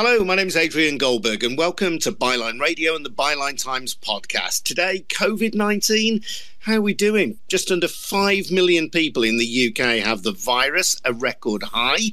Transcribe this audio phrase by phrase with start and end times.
[0.00, 3.96] Hello, my name is Adrian Goldberg, and welcome to Byline Radio and the Byline Times
[3.96, 4.62] podcast.
[4.62, 6.20] Today, COVID 19.
[6.60, 7.36] How are we doing?
[7.48, 12.12] Just under 5 million people in the UK have the virus, a record high.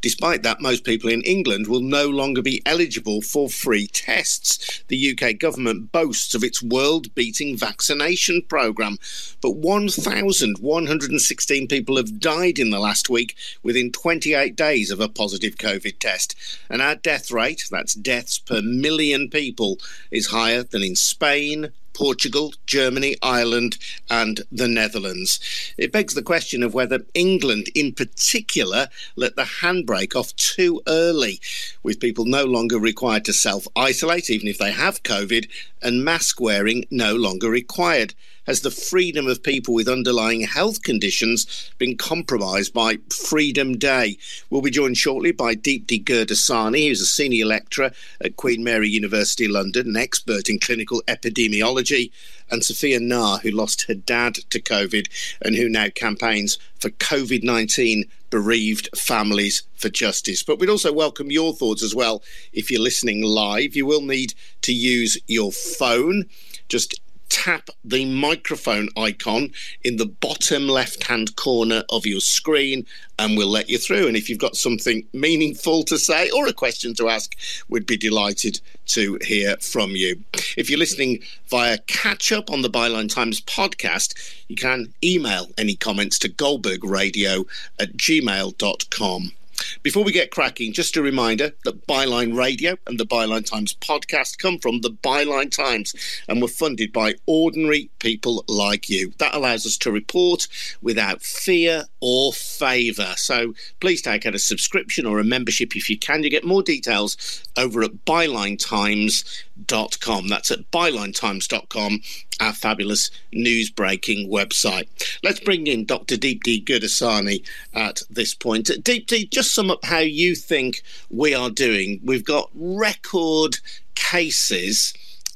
[0.00, 4.82] Despite that, most people in England will no longer be eligible for free tests.
[4.88, 8.96] The UK government boasts of its world beating vaccination programme,
[9.42, 15.56] but 1,116 people have died in the last week within 28 days of a positive
[15.56, 16.34] COVID test.
[16.70, 19.78] And our death rate, that's deaths per million people,
[20.10, 25.40] is higher than in Spain, Portugal, Germany, Ireland, and the Netherlands.
[25.76, 31.40] It begs the question of whether England, in particular, let the handbrake off too early,
[31.82, 35.48] with people no longer required to self isolate, even if they have COVID,
[35.82, 38.14] and mask wearing no longer required
[38.50, 44.18] has the freedom of people with underlying health conditions been compromised by Freedom Day?
[44.50, 49.46] We'll be joined shortly by Deepti Gurdasani, who's a senior lecturer at Queen Mary University
[49.46, 52.10] London, an expert in clinical epidemiology,
[52.50, 55.06] and Sophia Ngah, who lost her dad to COVID
[55.42, 60.42] and who now campaigns for COVID 19 bereaved families for justice.
[60.42, 62.20] But we'd also welcome your thoughts as well.
[62.52, 66.24] If you're listening live, you will need to use your phone.
[66.68, 67.00] Just
[67.30, 69.50] tap the microphone icon
[69.82, 72.84] in the bottom left hand corner of your screen
[73.18, 74.06] and we'll let you through.
[74.06, 77.34] And if you've got something meaningful to say or a question to ask,
[77.68, 80.22] we'd be delighted to hear from you.
[80.56, 84.14] If you're listening via catch up on the Byline Times podcast,
[84.48, 87.46] you can email any comments to goldbergradio
[87.78, 89.32] at gmail.com.
[89.82, 94.38] Before we get cracking, just a reminder that Byline Radio and the Byline Times podcast
[94.38, 95.94] come from the Byline Times
[96.28, 99.12] and were funded by ordinary people like you.
[99.18, 100.46] That allows us to report
[100.82, 103.14] without fear or favour.
[103.16, 106.22] So please take out a subscription or a membership if you can.
[106.22, 110.28] You get more details over at bylinetimes.com.
[110.28, 112.00] That's at bylinetimes.com
[112.40, 114.88] our fabulous news breaking website.
[115.22, 116.16] Let's bring in Dr.
[116.16, 118.66] Deepti Gurdasani at this point.
[118.66, 122.00] Deepti, just sum up how you think we are doing.
[122.02, 123.58] We've got record
[123.94, 124.94] cases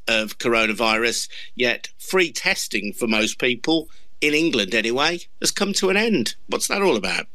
[0.09, 3.89] of coronavirus, yet free testing for most people,
[4.21, 6.35] in England anyway, has come to an end.
[6.49, 7.27] What's that all about?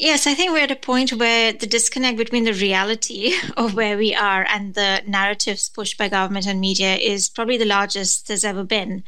[0.00, 3.98] Yes, I think we're at a point where the disconnect between the reality of where
[3.98, 8.42] we are and the narratives pushed by government and media is probably the largest there's
[8.42, 9.04] ever been.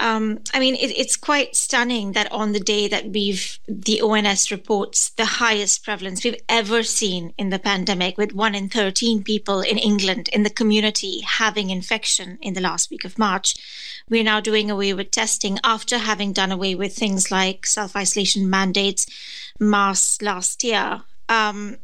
[0.00, 4.50] Um, I mean, it, it's quite stunning that on the day that we've, the ONS
[4.50, 9.60] reports the highest prevalence we've ever seen in the pandemic, with one in 13 people
[9.60, 13.54] in England in the community having infection in the last week of March.
[14.08, 18.48] We're now doing away with testing after having done away with things like self isolation
[18.48, 19.06] mandates,
[19.58, 21.02] masks last year.
[21.28, 21.78] Um,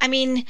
[0.00, 0.46] I mean,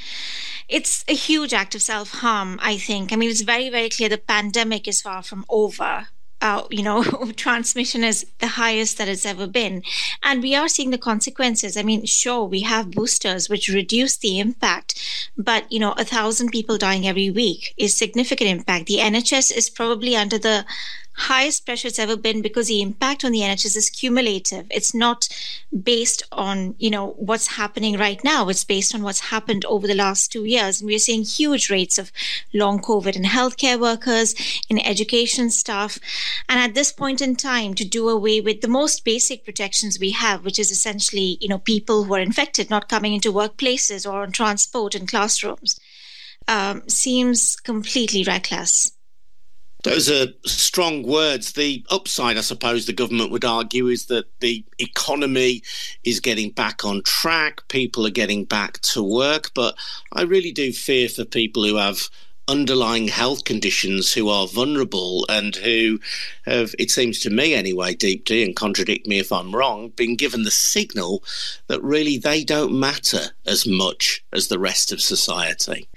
[0.69, 3.13] it's a huge act of self harm, I think.
[3.13, 6.09] I mean, it's very, very clear the pandemic is far from over
[6.41, 7.03] uh, you know,
[7.37, 9.83] transmission is the highest that it's ever been.
[10.23, 11.77] And we are seeing the consequences.
[11.77, 16.51] I mean, sure, we have boosters which reduce the impact, but, you know, a thousand
[16.51, 18.87] people dying every week is significant impact.
[18.87, 20.65] The NHS is probably under the
[21.17, 24.67] highest pressure it's ever been because the impact on the NHS is cumulative.
[24.71, 25.29] It's not
[25.83, 28.49] based on, you know, what's happening right now.
[28.49, 30.81] It's based on what's happened over the last two years.
[30.81, 32.13] And we're seeing huge rates of
[32.53, 34.35] long COVID in healthcare workers,
[34.69, 35.99] in education staff.
[36.49, 40.11] And at this point in time, to do away with the most basic protections we
[40.11, 44.23] have, which is essentially, you know, people who are infected not coming into workplaces or
[44.23, 45.81] on transport and classrooms,
[46.47, 48.96] um, seems completely reckless.
[49.87, 51.53] Those are strong words.
[51.53, 55.63] The upside, I suppose, the government would argue is that the economy
[56.03, 59.53] is getting back on track, people are getting back to work.
[59.55, 59.77] But
[60.13, 62.11] I really do fear for people who have
[62.49, 66.01] underlying health conditions who are vulnerable and who
[66.47, 70.43] have, it seems to me anyway, Deepti, and contradict me if I'm wrong, been given
[70.43, 71.23] the signal
[71.69, 75.89] that really they don't matter as much as the rest of society.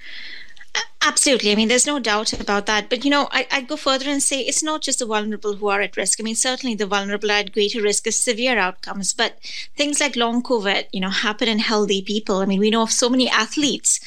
[1.02, 1.50] Absolutely.
[1.50, 2.90] I mean, there's no doubt about that.
[2.90, 5.68] But, you know, I, would go further and say it's not just the vulnerable who
[5.68, 6.20] are at risk.
[6.20, 9.14] I mean, certainly the vulnerable are at greater risk of severe outcomes.
[9.14, 9.38] But
[9.76, 12.36] things like long COVID, you know, happen in healthy people.
[12.36, 13.98] I mean, we know of so many athletes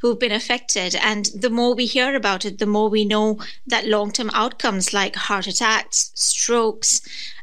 [0.00, 0.96] who've been affected.
[0.96, 4.94] And the more we hear about it, the more we know that long term outcomes
[4.94, 7.02] like heart attacks, strokes,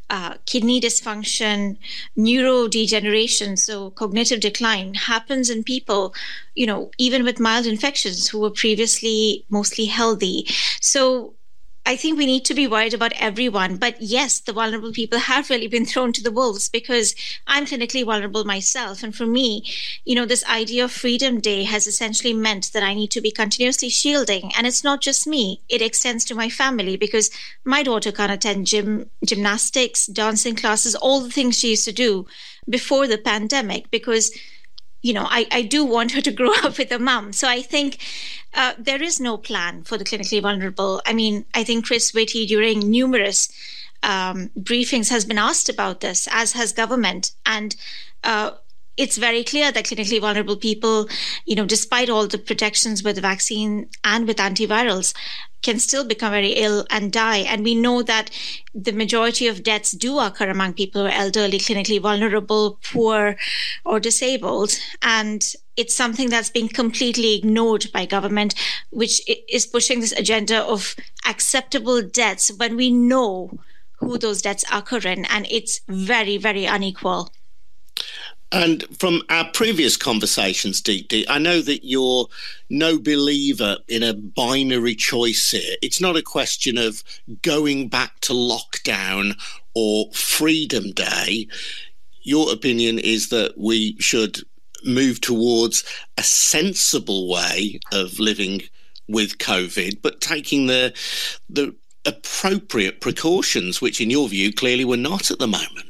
[0.10, 1.78] uh, kidney dysfunction,
[2.18, 6.14] neurodegeneration, so cognitive decline happens in people,
[6.56, 10.48] you know, even with mild infections who were previously mostly healthy.
[10.82, 11.35] So
[11.88, 13.78] I think we need to be worried about everyone.
[13.78, 17.16] But yes, the vulnerable people have really been thrown to the wolves because
[17.46, 19.04] I'm clinically vulnerable myself.
[19.04, 19.64] And for me,
[20.04, 23.32] you know, this idea of Freedom Day has essentially meant that I need to be
[23.32, 24.52] continuously shielding.
[24.58, 27.30] And it's not just me, it extends to my family because
[27.64, 32.26] my daughter can't attend gym, gymnastics, dancing classes, all the things she used to do
[32.68, 34.32] before the pandemic because
[35.06, 37.32] you know, I, I do want her to grow up with a mum.
[37.32, 38.00] So I think
[38.56, 41.00] uh, there is no plan for the clinically vulnerable.
[41.06, 43.50] I mean, I think Chris Whitty, during numerous
[44.02, 47.34] um, briefings, has been asked about this, as has government.
[47.46, 47.76] And
[48.24, 48.52] uh,
[48.98, 51.08] it's very clear that clinically vulnerable people,
[51.46, 55.14] you know, despite all the protections with the vaccine and with antivirals,
[55.66, 57.40] can still become very ill and die.
[57.40, 58.30] And we know that
[58.74, 63.36] the majority of deaths do occur among people who are elderly, clinically vulnerable, poor,
[63.84, 64.78] or disabled.
[65.02, 65.44] And
[65.76, 68.54] it's something that's been completely ignored by government,
[68.92, 70.96] which is pushing this agenda of
[71.26, 73.60] acceptable deaths when we know
[74.00, 75.26] who those deaths occur in.
[75.26, 77.32] And it's very, very unequal.
[78.52, 82.28] And from our previous conversations, Deepti, I know that you're
[82.70, 85.76] no believer in a binary choice here.
[85.82, 87.04] It's not a question of
[87.42, 89.36] going back to lockdown
[89.74, 91.48] or Freedom Day.
[92.22, 94.40] Your opinion is that we should
[94.86, 95.84] move towards
[96.18, 98.62] a sensible way of living
[99.08, 100.94] with COVID, but taking the
[101.50, 101.76] the
[102.06, 105.90] appropriate precautions, which in your view clearly were not at the moment.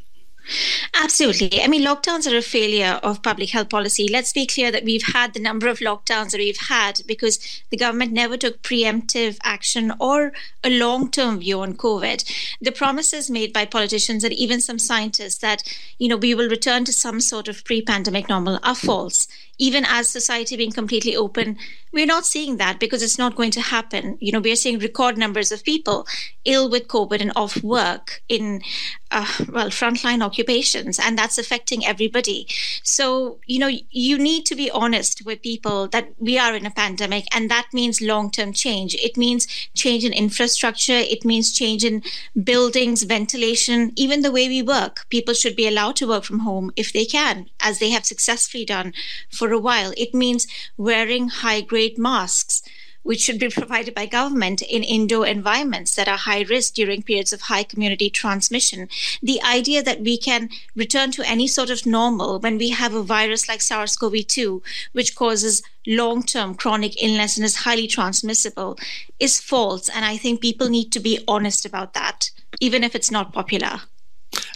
[0.94, 1.62] Absolutely.
[1.62, 4.08] I mean, lockdowns are a failure of public health policy.
[4.08, 7.78] Let's be clear that we've had the number of lockdowns that we've had because the
[7.78, 10.34] government never took preemptive action or
[10.64, 12.24] a long term view on COVID.
[12.62, 15.64] The promises made by politicians and even some scientists that,
[15.98, 19.28] you know, we will return to some sort of pre pandemic normal are false
[19.58, 21.58] even as society being completely open,
[21.96, 24.18] we're not seeing that because it's not going to happen.
[24.20, 26.06] You know, we're seeing record numbers of people
[26.44, 28.62] ill with COVID and off work in,
[29.12, 32.48] uh, well, frontline occupations, and that's affecting everybody.
[32.84, 36.72] So, you know, you need to be honest with people that we are in a
[36.72, 38.96] pandemic, and that means long term change.
[38.96, 42.04] It means change in infrastructure, it means change in
[42.44, 45.06] buildings, ventilation, even the way we work.
[45.10, 48.66] People should be allowed to work from home if they can, as they have successfully
[48.66, 48.94] done
[49.32, 49.94] for for a while.
[49.96, 52.64] It means wearing high grade masks,
[53.04, 57.32] which should be provided by government in indoor environments that are high risk during periods
[57.32, 58.90] of high community transmission.
[59.22, 63.04] The idea that we can return to any sort of normal when we have a
[63.04, 64.64] virus like SARS CoV 2,
[64.94, 68.80] which causes long term chronic illness and is highly transmissible,
[69.20, 69.90] is false.
[69.90, 73.82] And I think people need to be honest about that, even if it's not popular.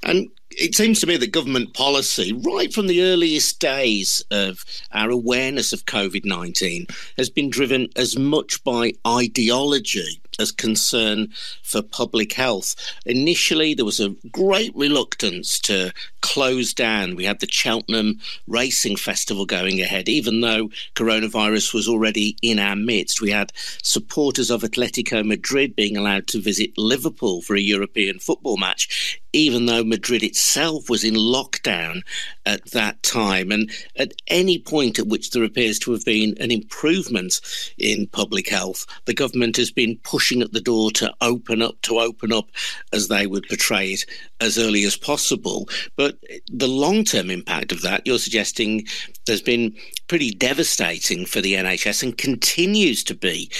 [0.02, 5.10] And it seems to me that government policy, right from the earliest days of our
[5.10, 6.88] awareness of COVID 19,
[7.18, 11.30] has been driven as much by ideology as concern
[11.64, 12.76] for public health.
[13.06, 15.92] Initially, there was a great reluctance to
[16.22, 17.16] close down.
[17.16, 22.76] We had the Cheltenham Racing Festival going ahead, even though coronavirus was already in our
[22.76, 23.22] midst.
[23.22, 23.52] We had
[23.84, 29.66] supporters of Atletico Madrid being allowed to visit Liverpool for a European football match, even
[29.66, 32.02] though Madrid itself was in lockdown
[32.46, 33.52] at that time.
[33.52, 37.42] And at any point at which there appears to have been an improvement
[37.78, 42.00] in public health, the government has been pushing at the door to open up, to
[42.00, 42.50] open up,
[42.94, 44.06] as they would portray it,
[44.40, 45.68] as early as possible.
[45.96, 46.18] But
[46.52, 48.86] the long term impact of that, you're suggesting,
[49.28, 49.76] has been
[50.08, 53.52] pretty devastating for the NHS and continues to be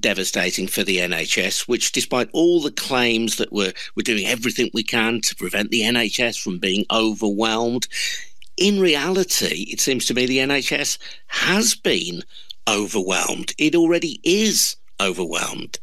[0.00, 4.82] devastating for the NHS, which, despite all the claims that we're, we're doing everything we
[4.82, 7.88] can to prevent the NHS from being overwhelmed,
[8.58, 10.98] in reality, it seems to me the NHS
[11.28, 12.22] has been
[12.68, 13.54] overwhelmed.
[13.56, 15.78] It already is overwhelmed.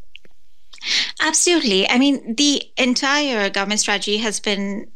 [1.22, 1.90] Absolutely.
[1.90, 4.92] I mean, the entire government strategy has been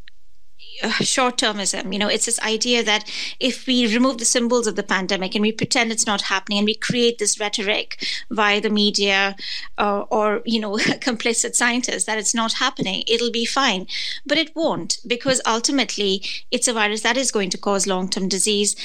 [0.81, 1.91] uh, short termism.
[1.91, 5.41] You know, it's this idea that if we remove the symbols of the pandemic and
[5.41, 9.35] we pretend it's not happening and we create this rhetoric via the media
[9.77, 13.87] uh, or, you know, complicit scientists that it's not happening, it'll be fine.
[14.25, 18.27] But it won't because ultimately it's a virus that is going to cause long term
[18.27, 18.75] disease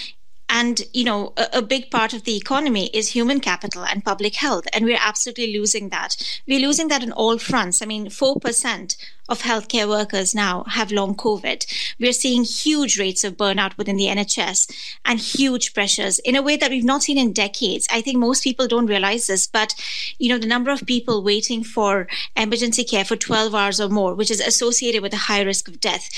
[0.48, 4.34] and you know a, a, big part of the economy is human capital and public
[4.36, 6.16] health and we're absolutely losing that.
[6.46, 7.82] We're losing that on all fronts.
[7.82, 8.96] I mean 4%
[9.28, 11.66] of healthcare workers now have long covid.
[11.98, 14.70] We're seeing huge rates of burnout within the nhs
[15.04, 17.88] and huge pressures in a way that we've not seen in decades.
[17.90, 19.74] I think most people don't realize this but
[20.18, 24.14] you know the number of people waiting for emergency care for 12 hours or more
[24.14, 26.10] which is associated with a high risk of death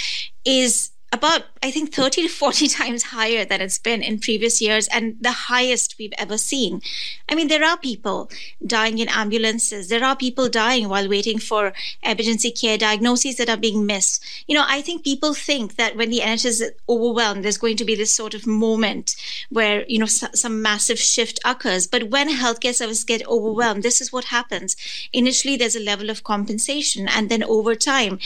[0.44, 4.88] is about, I think, 30 to 40 times higher than it's been in previous years
[4.88, 6.82] and the highest we've ever seen.
[7.28, 8.30] I mean, there are people
[8.64, 13.56] dying in ambulances, there are people dying while waiting for emergency care, diagnoses that are
[13.56, 14.24] being missed.
[14.46, 17.84] You know, I think people think that when the NHS is overwhelmed, there's going to
[17.84, 19.16] be this sort of moment
[19.50, 21.86] where, you know, some massive shift occurs.
[21.86, 24.76] But when healthcare services get overwhelmed, this is what happens.
[25.12, 28.18] Initially, there's a level of compensation, and then over time,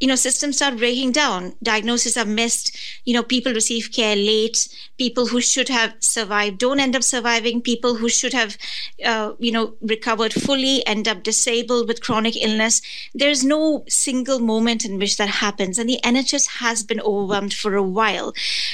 [0.00, 1.54] you know systems start breaking down.
[1.62, 2.76] Diagnoses are missed.
[3.04, 4.68] You know people receive care late.
[4.96, 7.60] People who should have survived don't end up surviving.
[7.60, 8.56] People who should have
[9.04, 12.80] uh, you know recovered fully end up disabled with chronic illness.
[13.14, 17.74] There's no single moment in which that happens and the nhs has been overwhelmed for
[17.74, 18.32] a while.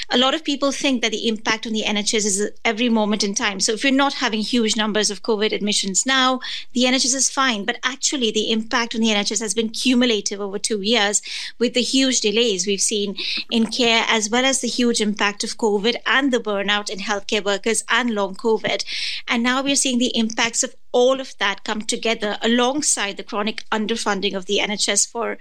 [0.09, 3.33] A lot of people think that the impact on the nhs is every moment in
[3.33, 3.59] time.
[3.59, 6.39] So if you're not having huge numbers of covid admissions now
[6.73, 7.65] the nhs is fine.
[7.65, 11.14] But actually the impact on the nhs has been cumulative over two years
[11.59, 13.15] with the huge delays we've seen
[13.51, 17.43] in care, as well as the huge impact of COVID and the burnout in healthcare
[17.43, 18.83] workers and long COVID.
[19.27, 23.65] And now we're seeing the impacts of all of that come together alongside the chronic
[23.69, 25.37] underfunding of the NHS for,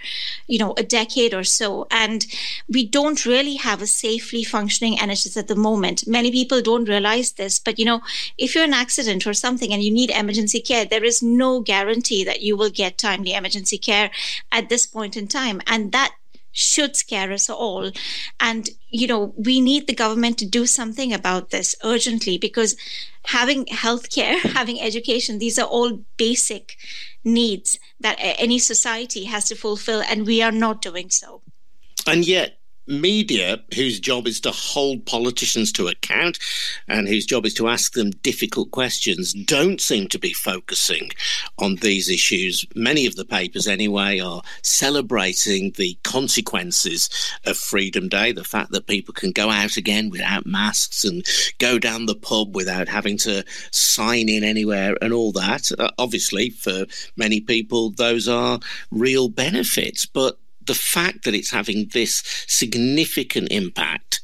[0.48, 1.86] you know, a decade or so.
[1.92, 2.26] And
[2.68, 6.08] we don't really have a safely functioning NHS at the moment.
[6.08, 8.00] Many people don't realize this, but you know,
[8.36, 12.24] if you're an accident or something and you need emergency care, there is no guarantee
[12.24, 14.10] that you will get timely emergency care
[14.50, 15.62] at this point in time.
[15.68, 16.16] And that
[16.54, 17.90] should scare us all.
[18.40, 22.76] And, you know, we need the government to do something about this urgently because
[23.26, 26.76] having healthcare, having education, these are all basic
[27.24, 31.42] needs that any society has to fulfill, and we are not doing so.
[32.06, 36.38] And yet, media, whose job is to hold politicians to account
[36.88, 41.10] and whose job is to ask them difficult questions, don't seem to be focusing
[41.58, 42.66] on these issues.
[42.74, 47.08] Many of the papers, anyway, are celebrating the consequences
[47.46, 51.24] of Freedom Day, the fact that people can go out again without masks and
[51.58, 55.70] go down the pub without having to sign in anywhere and all that.
[55.78, 56.84] Uh, obviously, for
[57.16, 58.60] many people, those are
[58.90, 60.06] real benefits.
[60.06, 64.20] But the fact that it's having this significant impact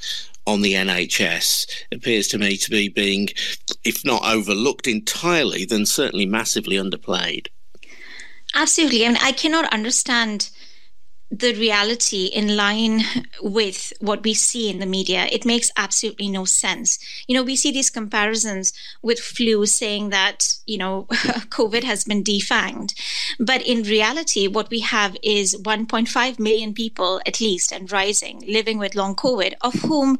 [0.46, 3.28] on the NHS appears to me to be being,
[3.84, 7.48] if not overlooked entirely, then certainly massively underplayed.
[8.54, 9.04] Absolutely.
[9.04, 10.50] I mean, I cannot understand
[11.30, 13.02] the reality in line
[13.40, 15.26] with what we see in the media.
[15.30, 16.98] It makes absolutely no sense.
[17.28, 22.24] You know, we see these comparisons with flu saying that, you know, COVID has been
[22.24, 22.94] defanged.
[23.38, 28.78] But in reality, what we have is 1.5 million people at least and rising living
[28.78, 30.18] with long COVID, of whom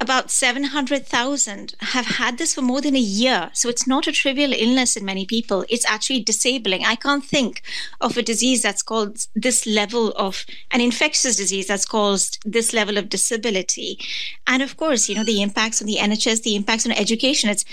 [0.00, 3.50] about 700,000 have had this for more than a year.
[3.52, 5.66] So it's not a trivial illness in many people.
[5.68, 6.86] It's actually disabling.
[6.86, 7.62] I can't think
[8.00, 12.96] of a disease that's called this level of an infectious disease that's caused this level
[12.96, 13.98] of disability.
[14.46, 17.50] And of course, you know, the impacts on the NHS, the impacts on education.
[17.50, 17.66] It's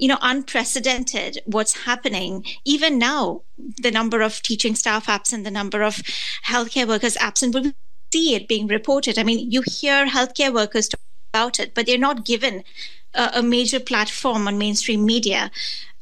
[0.00, 3.42] you know unprecedented what's happening even now
[3.80, 6.02] the number of teaching staff absent the number of
[6.48, 7.72] healthcare workers absent we
[8.12, 10.98] see it being reported i mean you hear healthcare workers talk
[11.34, 12.62] about it, but they're not given
[13.12, 15.50] a, a major platform on mainstream media.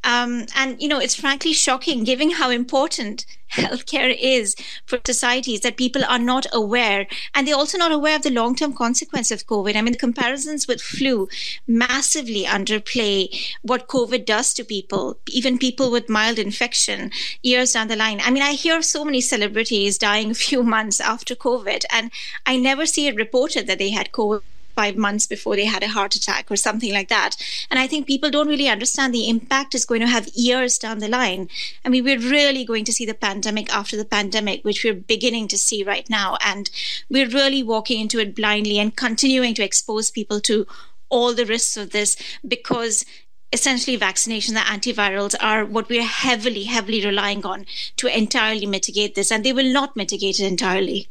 [0.05, 5.77] Um, and, you know, it's frankly shocking given how important healthcare is for societies that
[5.77, 7.07] people are not aware.
[7.33, 9.75] And they're also not aware of the long term consequence of COVID.
[9.75, 11.29] I mean, the comparisons with flu
[11.65, 13.17] massively underplay
[13.61, 17.09] what COVID does to people, even people with mild infection
[17.41, 18.19] years down the line.
[18.23, 22.11] I mean, I hear so many celebrities dying a few months after COVID, and
[22.45, 24.41] I never see it reported that they had COVID
[24.75, 27.35] five months before they had a heart attack or something like that.
[27.69, 30.99] And I think people don't really understand the impact is going to have years down
[30.99, 31.49] the line.
[31.85, 35.47] I mean, we're really going to see the pandemic after the pandemic, which we're beginning
[35.49, 36.37] to see right now.
[36.45, 36.69] And
[37.09, 40.65] we're really walking into it blindly and continuing to expose people to
[41.09, 43.05] all the risks of this because
[43.53, 47.65] essentially vaccination, the antivirals are what we're heavily, heavily relying on
[47.97, 49.31] to entirely mitigate this.
[49.31, 51.07] And they will not mitigate it entirely.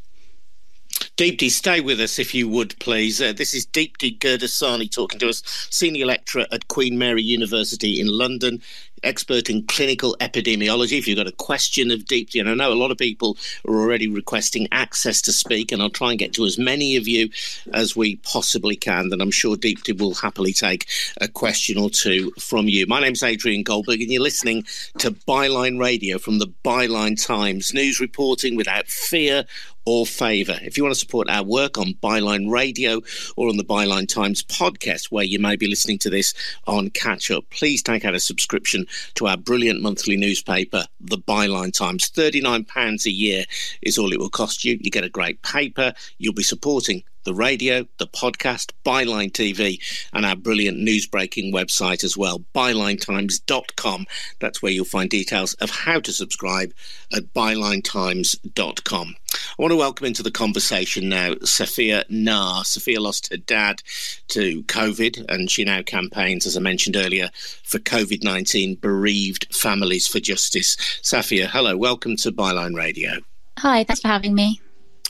[1.17, 3.21] Deepti, stay with us if you would, please.
[3.21, 8.07] Uh, this is Deepti Gurdasani talking to us, senior lecturer at Queen Mary University in
[8.07, 8.61] London,
[9.03, 10.97] expert in clinical epidemiology.
[10.97, 13.75] If you've got a question of Deepti, and I know a lot of people are
[13.75, 17.29] already requesting access to speak, and I'll try and get to as many of you
[17.73, 20.87] as we possibly can, then I'm sure Deepti will happily take
[21.21, 22.85] a question or two from you.
[22.87, 24.63] My name's Adrian Goldberg, and you're listening
[24.99, 29.45] to Byline Radio from the Byline Times, news reporting without fear
[29.85, 30.57] or favour.
[30.61, 33.01] If you want to support our work on Byline Radio
[33.35, 36.33] or on the Byline Times podcast, where you may be listening to this
[36.67, 38.85] on catch up, please take out a subscription
[39.15, 42.09] to our brilliant monthly newspaper, The Byline Times.
[42.09, 43.45] £39 a year
[43.81, 44.77] is all it will cost you.
[44.81, 45.93] You get a great paper.
[46.17, 49.79] You'll be supporting the radio, the podcast, Byline TV,
[50.13, 54.05] and our brilliant news breaking website as well, bylinetimes.com.
[54.39, 56.73] That's where you'll find details of how to subscribe
[57.15, 59.15] at bylinetimes.com.
[59.33, 62.65] I want to welcome into the conversation now Sophia Ngah.
[62.65, 63.81] Sophia lost her dad
[64.29, 67.29] to COVID, and she now campaigns, as I mentioned earlier,
[67.63, 70.77] for COVID 19 bereaved families for justice.
[71.01, 73.11] Sophia, hello, welcome to Byline Radio.
[73.59, 74.59] Hi, thanks for having me.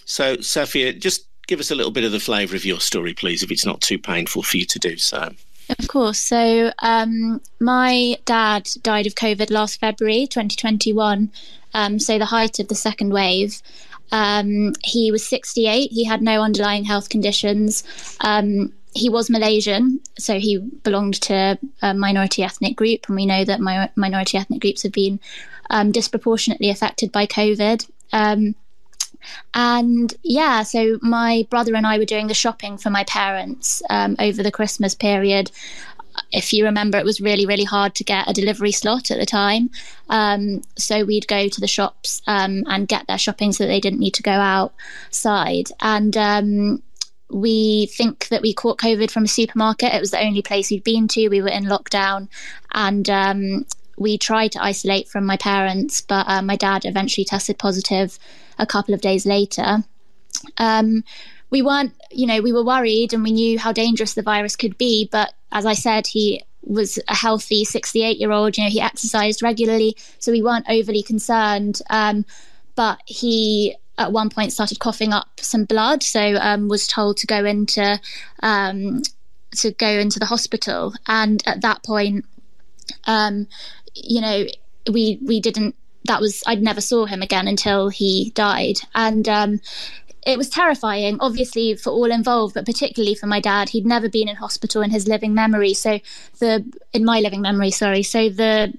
[0.06, 3.44] So, Sophia, just give us a little bit of the flavour of your story, please,
[3.44, 5.34] if it's not too painful for you to do so.
[5.80, 6.20] Of course.
[6.20, 11.32] So, um, my dad died of COVID last February 2021,
[11.74, 13.62] um, so the height of the second wave.
[14.12, 15.92] Um, he was 68.
[15.92, 17.84] He had no underlying health conditions.
[18.22, 23.44] Um, he was Malaysian, so he belonged to a minority ethnic group, and we know
[23.44, 25.20] that my, minority ethnic groups have been
[25.70, 27.90] um, disproportionately affected by COVID.
[28.12, 28.56] Um,
[29.54, 34.16] and yeah, so my brother and I were doing the shopping for my parents um,
[34.20, 35.52] over the Christmas period.
[36.32, 39.26] If you remember, it was really, really hard to get a delivery slot at the
[39.26, 39.70] time.
[40.10, 43.80] Um, so we'd go to the shops um, and get their shopping so that they
[43.80, 45.70] didn't need to go outside.
[45.82, 46.84] And um,
[47.30, 49.94] we think that we caught COVID from a supermarket.
[49.94, 51.30] It was the only place we'd been to.
[51.30, 52.30] We were in lockdown.
[52.74, 53.66] And um,
[53.98, 58.18] we tried to isolate from my parents, but uh, my dad eventually tested positive
[58.58, 59.84] a couple of days later.
[60.58, 61.04] Um,
[61.50, 64.78] we weren't, you know, we were worried and we knew how dangerous the virus could
[64.78, 65.08] be.
[65.12, 69.44] But as I said, he was a healthy 68 year old, you know, he exercised
[69.44, 69.96] regularly.
[70.20, 71.82] So we weren't overly concerned.
[71.90, 72.26] Um,
[72.76, 76.02] but he at one point started coughing up some blood.
[76.02, 78.00] So um, was told to go into,
[78.42, 79.04] um,
[79.58, 80.94] to go into the hospital.
[81.08, 82.26] And at that point,
[83.06, 83.48] um,
[83.96, 84.46] you know,
[84.92, 85.76] we we didn't.
[86.06, 89.62] That was I'd never saw him again until he died, and um,
[90.26, 93.70] it was terrifying, obviously for all involved, but particularly for my dad.
[93.70, 96.00] He'd never been in hospital in his living memory, so
[96.40, 98.04] the in my living memory, sorry.
[98.04, 98.74] So the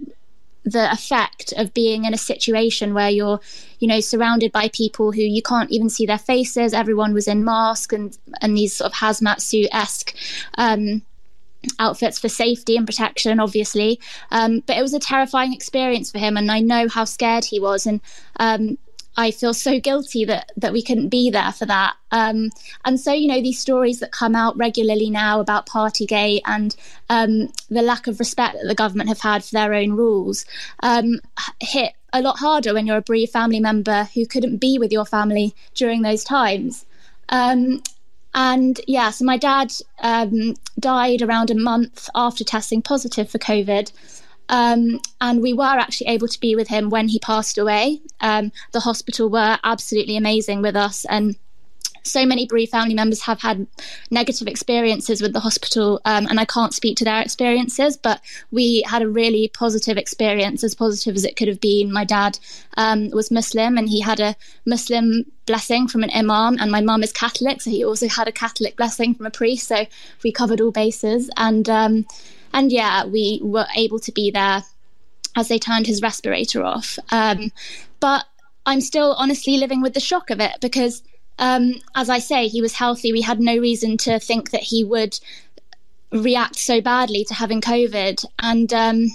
[0.64, 3.40] the effect of being in a situation where you're
[3.80, 7.44] you know surrounded by people who you can't even see their faces everyone was in
[7.44, 10.16] mask and and these sort of hazmat suit esque
[10.56, 11.02] um,
[11.78, 14.00] outfits for safety and protection, obviously.
[14.30, 17.60] Um, but it was a terrifying experience for him, and I know how scared he
[17.60, 17.86] was.
[17.86, 18.00] And
[18.38, 18.78] um,
[19.16, 21.94] I feel so guilty that that we couldn't be there for that.
[22.10, 22.50] Um,
[22.84, 26.74] and so, you know, these stories that come out regularly now about Partygate and
[27.08, 30.44] um, the lack of respect that the government have had for their own rules
[30.80, 31.20] um,
[31.60, 35.04] hit a lot harder when you're a bereaved family member who couldn't be with your
[35.04, 36.86] family during those times.
[37.28, 37.82] Um,
[38.34, 43.92] and yeah, so my dad um, died around a month after testing positive for COVID.
[44.48, 48.00] Um, and we were actually able to be with him when he passed away.
[48.20, 51.36] Um, the hospital were absolutely amazing with us and
[52.04, 53.66] so many bereaved family members have had
[54.10, 58.82] negative experiences with the hospital, um, and I can't speak to their experiences, but we
[58.86, 61.92] had a really positive experience, as positive as it could have been.
[61.92, 62.38] My dad
[62.76, 64.36] um, was Muslim, and he had a
[64.66, 68.32] Muslim blessing from an imam, and my mum is Catholic, so he also had a
[68.32, 69.68] Catholic blessing from a priest.
[69.68, 69.86] So
[70.22, 72.06] we covered all bases, and um,
[72.52, 74.62] and yeah, we were able to be there
[75.36, 76.98] as they turned his respirator off.
[77.10, 77.50] Um,
[78.00, 78.26] but
[78.66, 81.02] I'm still honestly living with the shock of it because
[81.38, 83.12] um, as I say, he was healthy.
[83.12, 85.18] We had no reason to think that he would
[86.12, 88.24] react so badly to having COVID.
[88.38, 89.06] And um,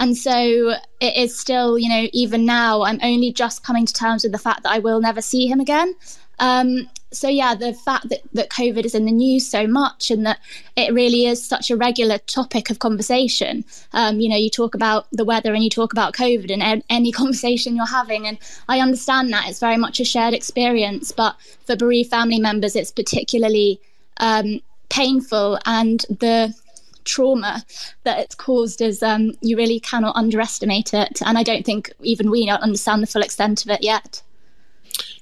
[0.00, 4.24] and so it is still, you know, even now, I'm only just coming to terms
[4.24, 5.94] with the fact that I will never see him again.
[6.38, 10.26] Um, so yeah, the fact that, that COVID is in the news so much and
[10.26, 10.40] that
[10.76, 13.64] it really is such a regular topic of conversation.
[13.92, 17.12] Um, you know, you talk about the weather and you talk about COVID and any
[17.22, 21.12] conversation you're having, and I understand that it's very much a shared experience.
[21.12, 23.80] But for bereaved family members, it's particularly
[24.18, 26.54] um, painful, and the
[27.04, 27.62] trauma
[28.04, 31.20] that it's caused is um, you really cannot underestimate it.
[31.24, 34.22] And I don't think even we understand the full extent of it yet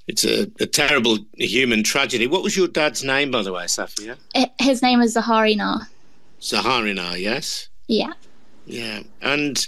[0.09, 2.27] it's a, a, terrible human tragedy.
[2.27, 4.17] What was your dad's name, by the way, Safiya?
[4.61, 5.87] His name was Zahari Ngah.
[6.41, 7.69] Zahari Ngah, yes?
[7.87, 8.13] Yeah.
[8.67, 9.03] Yeah.
[9.21, 9.65] And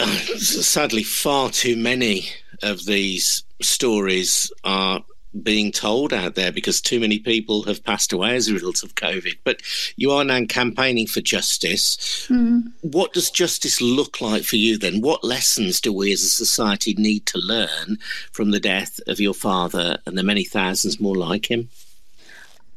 [0.00, 2.28] uh, sadly, far too many
[2.62, 5.02] of these stories are
[5.42, 8.94] being told out there because too many people have passed away as a result of
[8.94, 9.38] COVID.
[9.44, 9.62] But
[9.96, 12.26] you are now campaigning for justice.
[12.28, 12.72] Mm.
[12.80, 15.00] What does justice look like for you then?
[15.00, 17.98] What lessons do we as a society need to learn
[18.32, 21.68] from the death of your father and the many thousands more like him?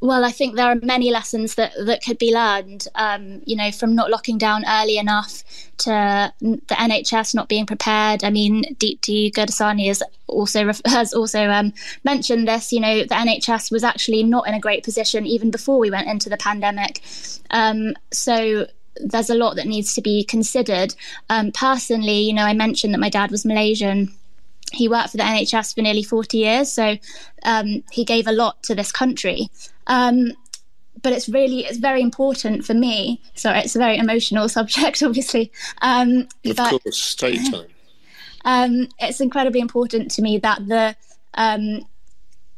[0.02, 3.70] Well, I think there are many lessons that, that could be learned, um, you know,
[3.70, 5.44] from not locking down early enough
[5.78, 8.24] to the NHS not being prepared.
[8.24, 12.72] I mean, Deepti Gurdasani has also has also um, mentioned this.
[12.72, 16.08] You know, the NHS was actually not in a great position even before we went
[16.08, 17.00] into the pandemic.
[17.50, 20.96] Um, so there's a lot that needs to be considered.
[21.30, 24.12] Um, personally, you know, I mentioned that my dad was Malaysian
[24.72, 26.96] he worked for the NHS for nearly 40 years, so
[27.44, 29.48] um, he gave a lot to this country.
[29.86, 30.32] Um,
[31.02, 33.20] but it's really it's very important for me.
[33.34, 35.52] Sorry, it's a very emotional subject, obviously.
[35.80, 37.66] Um, of but, course, take time.
[38.44, 40.96] Um, it's incredibly important to me that the
[41.34, 41.86] um,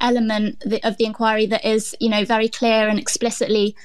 [0.01, 3.77] element of the inquiry that is, you know, very clear and explicitly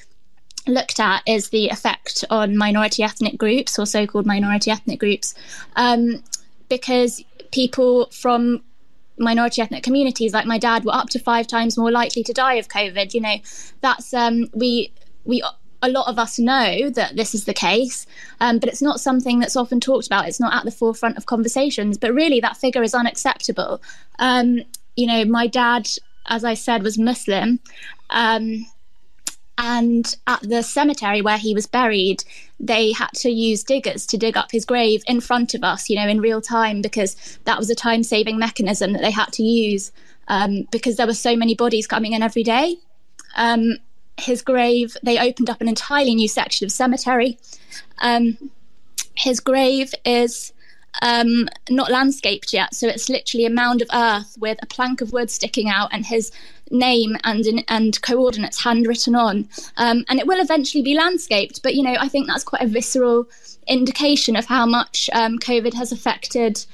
[0.66, 5.34] looked at is the effect on minority ethnic groups or so-called minority ethnic groups,
[5.76, 6.22] um,
[6.68, 7.22] because
[7.52, 8.62] people from
[9.18, 12.54] minority ethnic communities like my dad were up to five times more likely to die
[12.54, 13.36] of covid you know
[13.82, 14.90] that's um, we
[15.24, 15.42] we
[15.82, 18.06] a lot of us know that this is the case,
[18.40, 20.28] um, but it's not something that's often talked about.
[20.28, 21.96] It's not at the forefront of conversations.
[21.96, 23.80] But really, that figure is unacceptable.
[24.18, 24.60] Um,
[24.96, 25.88] you know, my dad,
[26.26, 27.60] as I said, was Muslim.
[28.10, 28.66] Um,
[29.62, 32.24] and at the cemetery where he was buried,
[32.58, 35.96] they had to use diggers to dig up his grave in front of us, you
[35.96, 39.42] know, in real time, because that was a time saving mechanism that they had to
[39.42, 39.92] use
[40.28, 42.76] um, because there were so many bodies coming in every day.
[43.36, 43.76] Um,
[44.16, 47.38] his grave, they opened up an entirely new section of cemetery.
[47.98, 48.38] Um,
[49.14, 50.54] his grave is
[51.02, 55.12] um, not landscaped yet, so it's literally a mound of earth with a plank of
[55.12, 56.32] wood sticking out and his
[56.70, 61.62] name and and coordinates handwritten on, um, and it will eventually be landscaped.
[61.62, 63.28] But you know, I think that's quite a visceral
[63.66, 66.64] indication of how much um, COVID has affected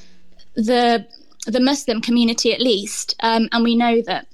[0.55, 1.07] the
[1.47, 4.27] the Muslim community, at least, um, and we know that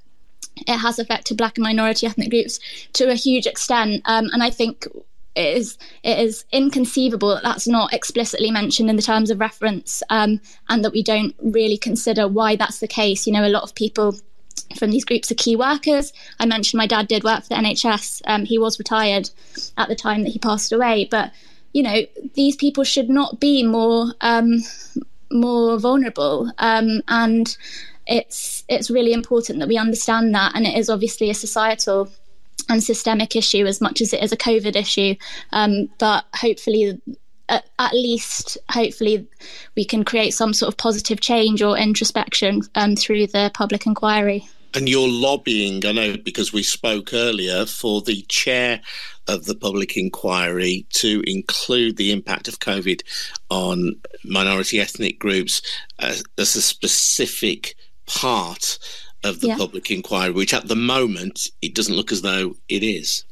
[0.57, 2.61] it has affected Black and minority ethnic groups
[2.95, 4.03] to a huge extent.
[4.05, 4.87] Um, and I think
[5.35, 10.03] it is it is inconceivable that that's not explicitly mentioned in the terms of reference,
[10.11, 13.27] um, and that we don't really consider why that's the case.
[13.27, 14.17] You know, a lot of people
[14.77, 16.13] from these groups of key workers.
[16.41, 18.23] I mentioned my dad did work for the NHS.
[18.27, 19.31] Um, he was retired
[19.77, 21.33] at the time that he passed away, but
[21.73, 22.03] you know
[22.35, 24.59] these people should not be more um,
[25.31, 27.57] more vulnerable, um, and
[28.07, 30.53] it's it's really important that we understand that.
[30.55, 32.11] And it is obviously a societal
[32.69, 35.15] and systemic issue as much as it is a COVID issue.
[35.53, 37.01] Um, but hopefully,
[37.53, 39.27] at, at, least hopefully
[39.77, 44.47] we can create some sort of positive change or introspection um, through the public inquiry.
[44.75, 48.81] And you're lobbying, I know, because we spoke earlier, for the chair
[49.29, 53.03] of the public inquiry to include the impact of COVID
[53.51, 55.61] on minority ethnic groups
[55.99, 58.79] as, as a specific part
[59.25, 59.57] of the yeah.
[59.57, 63.25] public inquiry, which at the moment it doesn't look as though it is.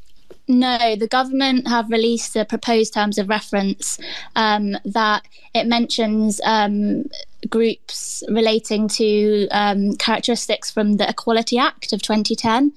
[0.51, 3.97] No, the government have released the proposed terms of reference
[4.35, 7.05] um, that it mentions um,
[7.49, 12.73] groups relating to um, characteristics from the Equality Act of 2010.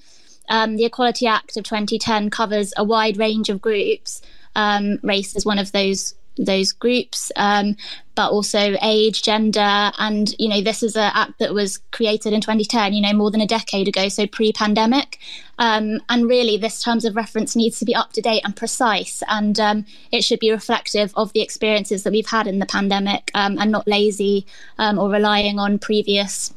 [0.47, 4.21] Um, the Equality Act of 2010 covers a wide range of groups.
[4.55, 7.75] Um, race is one of those those groups, um,
[8.15, 12.41] but also age, gender, and you know this is an act that was created in
[12.41, 15.19] 2010, you know more than a decade ago, so pre-pandemic,
[15.59, 19.21] um, and really this terms of reference needs to be up to date and precise,
[19.27, 23.31] and um, it should be reflective of the experiences that we've had in the pandemic,
[23.33, 24.45] um, and not lazy
[24.77, 26.53] um, or relying on previous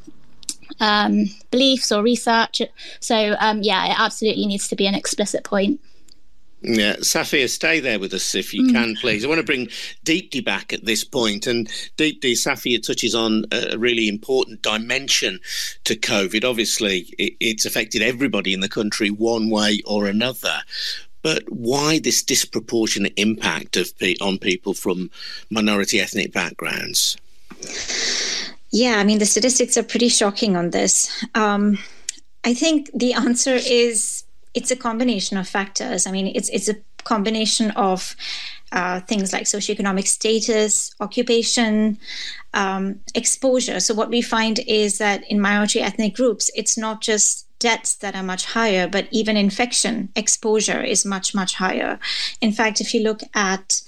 [0.81, 2.63] um, beliefs or research.
[3.01, 5.81] So yeah, it absolutely needs to be an explicit point.
[6.61, 8.73] Yeah, Safia, stay there with us if you mm.
[8.73, 9.25] can, please.
[9.25, 9.69] I want to bring
[10.05, 15.39] Deepti back at this point, and Deepti, Safia touches on a really important dimension
[15.85, 16.45] to COVID.
[16.45, 20.61] Obviously, it's affected everybody in the country one way or another.
[21.23, 25.11] But why this disproportionate impact of on people from
[25.51, 27.17] minority ethnic backgrounds?
[28.71, 31.25] Yeah, I mean the statistics are pretty shocking on this.
[31.35, 31.79] Um,
[32.45, 34.25] I think the answer is
[34.59, 36.05] it's a combination of factors.
[36.05, 38.17] I mean, it's it's a combination of
[38.73, 41.97] uh, things like socioeconomic status, occupation,
[42.55, 43.79] um, exposure.
[43.79, 48.17] So what we find is that in minority ethnic groups, it's not just deaths that
[48.17, 52.01] are much higher, but even infection exposure is much much higher.
[52.41, 53.81] In fact, if you look at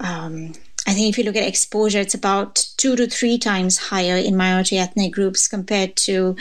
[0.00, 0.52] um,
[0.86, 4.36] I think if you look at exposure, it's about two to three times higher in
[4.36, 6.36] minority ethnic groups compared to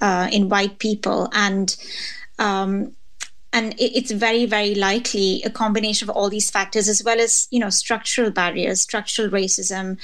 [0.00, 1.28] uh, in white people.
[1.32, 1.76] And
[2.38, 2.94] um,
[3.52, 7.58] and it's very very likely a combination of all these factors as well as you
[7.58, 9.96] know structural barriers structural racism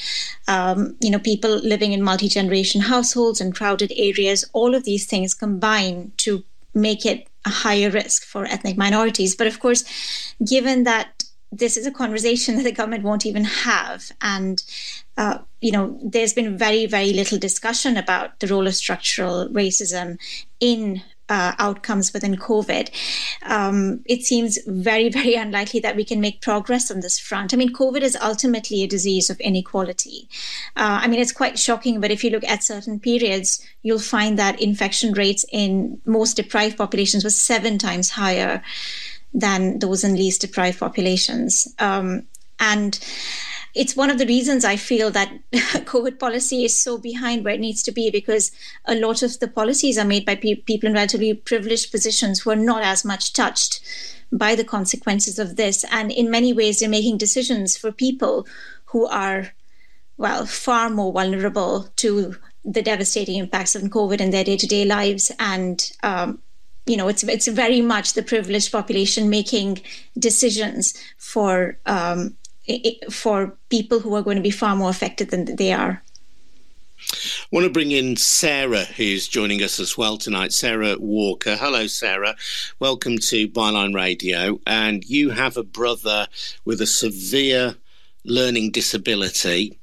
[0.48, 5.34] um, you know people living in multi-generation households and crowded areas all of these things
[5.34, 6.42] combine to
[6.74, 9.36] make it a higher risk for ethnic minorities.
[9.36, 9.84] But of course,
[10.44, 14.62] given that this is a conversation that the government won't even have, and
[15.16, 20.18] uh, you know, there's been very, very little discussion about the role of structural racism
[20.60, 22.90] in uh, outcomes within COVID,
[23.42, 27.52] um, it seems very, very unlikely that we can make progress on this front.
[27.52, 30.28] I mean, COVID is ultimately a disease of inequality.
[30.76, 34.38] Uh, I mean, it's quite shocking, but if you look at certain periods, you'll find
[34.38, 38.62] that infection rates in most deprived populations was seven times higher
[39.32, 41.72] than those in least deprived populations.
[41.78, 42.26] Um,
[42.60, 42.98] and
[43.74, 47.60] it's one of the reasons I feel that COVID policy is so behind where it
[47.60, 48.52] needs to be because
[48.84, 52.50] a lot of the policies are made by pe- people in relatively privileged positions who
[52.50, 53.80] are not as much touched
[54.30, 55.84] by the consequences of this.
[55.90, 58.46] And in many ways, they're making decisions for people
[58.86, 59.52] who are,
[60.16, 64.84] well, far more vulnerable to the devastating impacts of COVID in their day to day
[64.84, 65.32] lives.
[65.40, 66.40] And, um,
[66.86, 69.82] you know, it's it's very much the privileged population making
[70.16, 72.36] decisions for um,
[73.10, 76.02] for people who are going to be far more affected than they are.
[77.12, 80.52] I want to bring in Sarah, who's joining us as well tonight.
[80.52, 81.56] Sarah Walker.
[81.56, 82.36] Hello, Sarah.
[82.78, 84.58] Welcome to Byline Radio.
[84.66, 86.26] And you have a brother
[86.64, 87.76] with a severe
[88.24, 89.78] learning disability.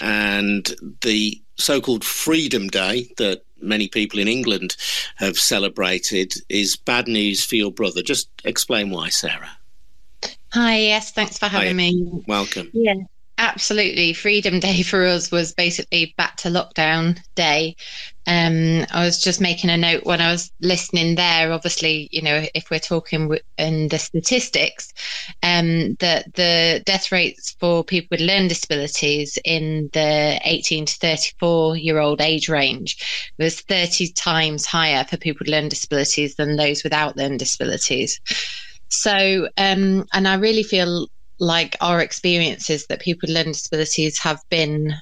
[0.00, 0.72] And
[1.02, 4.76] the so called Freedom Day that many people in England
[5.16, 8.02] have celebrated is bad news for your brother.
[8.02, 9.58] Just explain why, Sarah.
[10.54, 11.72] Hi, yes, thanks for having Hi.
[11.72, 12.22] me.
[12.28, 12.70] Welcome.
[12.72, 12.94] Yeah,
[13.38, 14.12] absolutely.
[14.12, 17.74] Freedom Day for us was basically back to lockdown day.
[18.28, 21.52] Um, I was just making a note when I was listening there.
[21.52, 24.92] Obviously, you know, if we're talking in the statistics,
[25.42, 31.76] um, that the death rates for people with learning disabilities in the 18 to 34
[31.78, 36.84] year old age range was 30 times higher for people with learning disabilities than those
[36.84, 38.20] without learning disabilities.
[38.94, 41.08] So, um, and I really feel
[41.40, 44.94] like our experiences that people with learning disabilities have been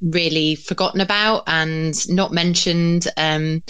[0.00, 3.62] really forgotten about and not mentioned um,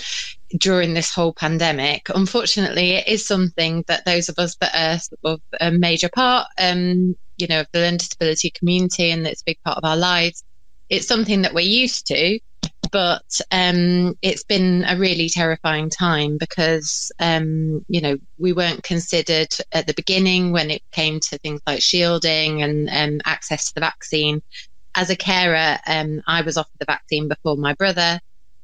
[0.59, 2.09] during this whole pandemic.
[2.15, 6.47] Unfortunately, it is something that those of us that are sort of a major part,
[6.59, 9.97] um, you know, of the learning disability community and it's a big part of our
[9.97, 10.43] lives,
[10.89, 12.39] it's something that we're used to
[12.91, 19.49] but um, it's been a really terrifying time because um, you know we weren't considered
[19.73, 23.81] at the beginning when it came to things like shielding and um, access to the
[23.81, 24.43] vaccine.
[24.95, 28.21] As a carer, um, I was offered the vaccine before my brother,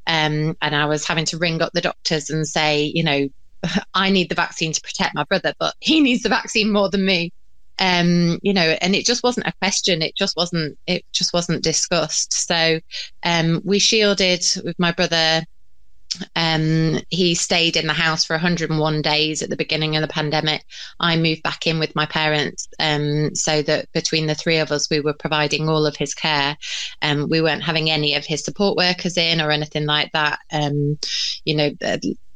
[0.06, 3.28] um, and I was having to ring up the doctors and say, you know,
[3.94, 7.04] I need the vaccine to protect my brother, but he needs the vaccine more than
[7.04, 7.32] me
[7.80, 10.02] um, you know, and it just wasn't a question.
[10.02, 10.78] It just wasn't.
[10.86, 12.32] It just wasn't discussed.
[12.46, 12.80] So
[13.24, 15.42] um, we shielded with my brother.
[16.34, 20.64] Um, he stayed in the house for 101 days at the beginning of the pandemic.
[20.98, 24.90] I moved back in with my parents, um, so that between the three of us,
[24.90, 26.56] we were providing all of his care.
[27.02, 30.40] Um, we weren't having any of his support workers in or anything like that.
[30.52, 30.98] Um,
[31.44, 31.70] you know,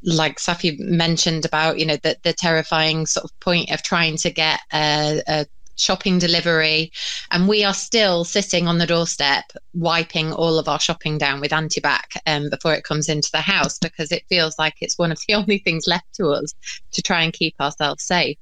[0.04, 4.30] like Safi mentioned about, you know, the, the terrifying sort of point of trying to
[4.30, 6.92] get a, a shopping delivery
[7.30, 11.50] and we are still sitting on the doorstep wiping all of our shopping down with
[11.50, 15.18] antibac um, before it comes into the house because it feels like it's one of
[15.26, 16.54] the only things left to us
[16.92, 18.38] to try and keep ourselves safe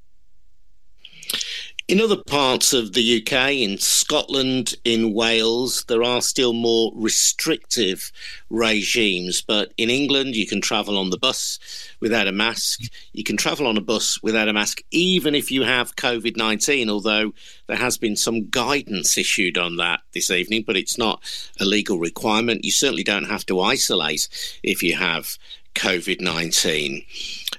[1.89, 8.13] in other parts of the UK, in Scotland, in Wales, there are still more restrictive
[8.51, 9.43] regimes.
[9.43, 11.59] But in England, you can travel on the bus
[12.01, 12.83] without a mask.
[13.13, 16.89] You can travel on a bus without a mask, even if you have COVID 19,
[16.89, 17.35] although
[17.67, 21.23] there has been some guidance issued on that this evening, but it's not
[21.61, 22.65] a legal requirement.
[22.65, 24.29] You certainly don't have to isolate
[24.63, 25.37] if you have
[25.75, 27.05] COVID 19.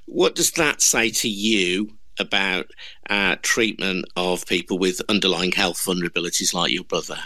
[0.06, 2.68] What does that say to you about
[3.10, 7.20] uh, treatment of people with underlying health vulnerabilities like your brother?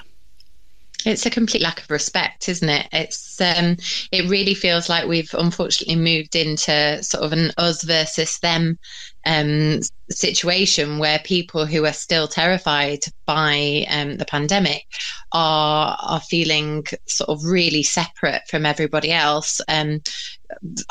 [1.07, 2.87] It's a complete lack of respect, isn't it?
[2.91, 3.77] It's um,
[4.11, 8.77] it really feels like we've unfortunately moved into sort of an us versus them
[9.25, 14.83] um, situation where people who are still terrified by um, the pandemic
[15.31, 19.61] are are feeling sort of really separate from everybody else.
[19.69, 20.01] Um,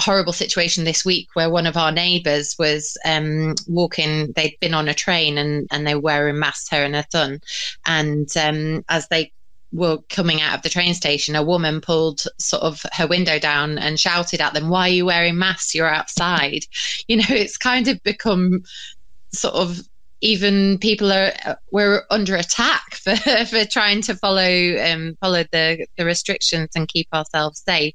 [0.00, 4.32] horrible situation this week where one of our neighbours was um, walking.
[4.34, 7.40] They'd been on a train and and they were wearing masks, her and her son,
[7.84, 9.32] and um, as they
[9.76, 13.78] were coming out of the train station, a woman pulled sort of her window down
[13.78, 15.74] and shouted at them, Why are you wearing masks?
[15.74, 16.64] You're outside.
[17.08, 18.64] You know, it's kind of become
[19.32, 19.80] sort of
[20.22, 21.32] even people are
[21.70, 27.06] we're under attack for, for trying to follow um, follow the, the restrictions and keep
[27.12, 27.94] ourselves safe.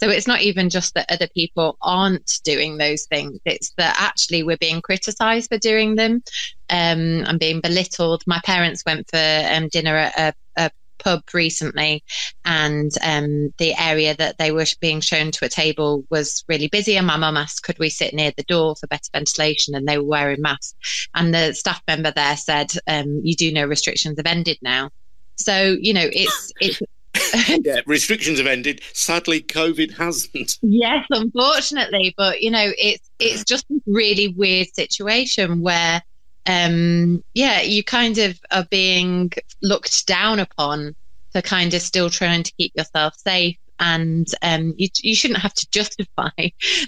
[0.00, 4.42] So it's not even just that other people aren't doing those things; it's that actually
[4.42, 6.22] we're being criticised for doing them
[6.70, 8.22] um, and being belittled.
[8.26, 10.18] My parents went for um, dinner at
[10.56, 10.70] a, a
[11.02, 12.02] pub recently,
[12.44, 16.96] and um, the area that they were being shown to a table was really busy.
[16.96, 19.98] And my mum asked, "Could we sit near the door for better ventilation?" And they
[19.98, 20.74] were wearing masks.
[21.14, 24.90] And the staff member there said, um, "You do know restrictions have ended now."
[25.36, 26.80] So you know, it's it's.
[27.62, 28.80] yeah, restrictions have ended.
[28.94, 30.58] Sadly, COVID hasn't.
[30.62, 36.02] Yes, unfortunately, but you know, it's it's just a really weird situation where
[36.46, 39.30] um, yeah, you kind of are being
[39.62, 40.94] looked down upon
[41.32, 43.56] for kind of still trying to keep yourself safe.
[43.78, 46.30] And um, you, you shouldn't have to justify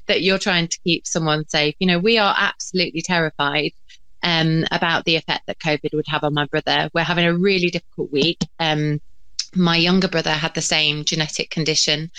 [0.06, 1.74] that you're trying to keep someone safe.
[1.78, 3.72] You know, we are absolutely terrified
[4.22, 6.90] um, about the effect that COVID would have on my brother.
[6.94, 8.38] We're having a really difficult week.
[8.58, 9.00] Um,
[9.56, 12.10] my younger brother had the same genetic condition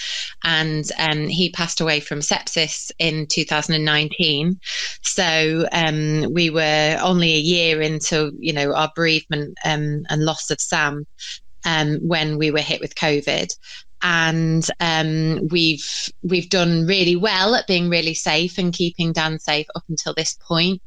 [0.44, 4.60] and um, he passed away from sepsis in 2019
[5.02, 10.50] so um, we were only a year into you know our bereavement um, and loss
[10.50, 11.06] of sam
[11.66, 13.52] um, when we were hit with covid
[14.02, 19.66] and um, we've we've done really well at being really safe and keeping Dan safe
[19.74, 20.80] up until this point.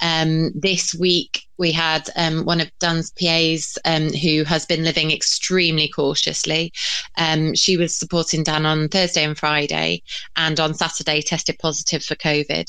[0.00, 5.10] Um, this week we had um, one of Dan's PAs um, who has been living
[5.10, 6.72] extremely cautiously.
[7.16, 10.02] Um, she was supporting Dan on Thursday and Friday,
[10.36, 12.66] and on Saturday tested positive for COVID.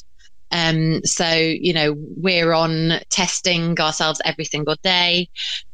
[0.51, 5.29] Um, so, you know, we're on testing ourselves every single day.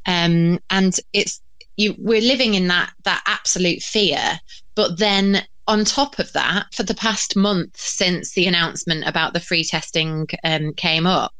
[0.05, 1.41] Um, and it's
[1.77, 4.39] you we're living in that that absolute fear
[4.75, 9.39] but then on top of that, for the past month since the announcement about the
[9.39, 11.33] free testing um, came up,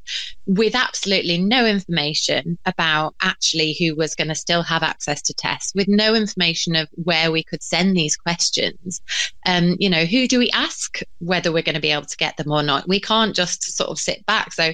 [0.46, 5.74] with absolutely no information about actually who was going to still have access to tests,
[5.76, 9.02] with no information of where we could send these questions,
[9.46, 12.38] um, you know, who do we ask whether we're going to be able to get
[12.38, 12.88] them or not?
[12.88, 14.54] We can't just sort of sit back.
[14.54, 14.74] So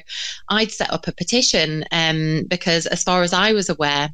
[0.50, 4.10] I'd set up a petition um, because, as far as I was aware,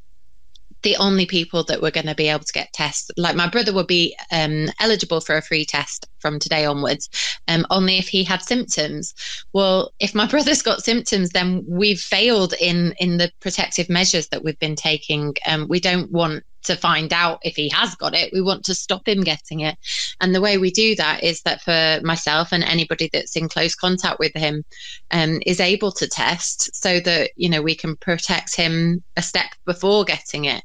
[0.84, 3.10] the only people that were going to be able to get tests.
[3.18, 7.10] Like my brother would be um, eligible for a free test from today onwards,
[7.48, 9.14] um, only if he had symptoms.
[9.54, 14.44] Well, if my brother's got symptoms, then we've failed in in the protective measures that
[14.44, 15.36] we've been taking.
[15.48, 18.32] Um, we don't want to find out if he has got it.
[18.32, 19.78] We want to stop him getting it.
[20.22, 23.76] And the way we do that is that for myself and anybody that's in close
[23.76, 24.64] contact with him
[25.12, 29.48] um, is able to test so that, you know, we can protect him a step
[29.66, 30.64] before getting it.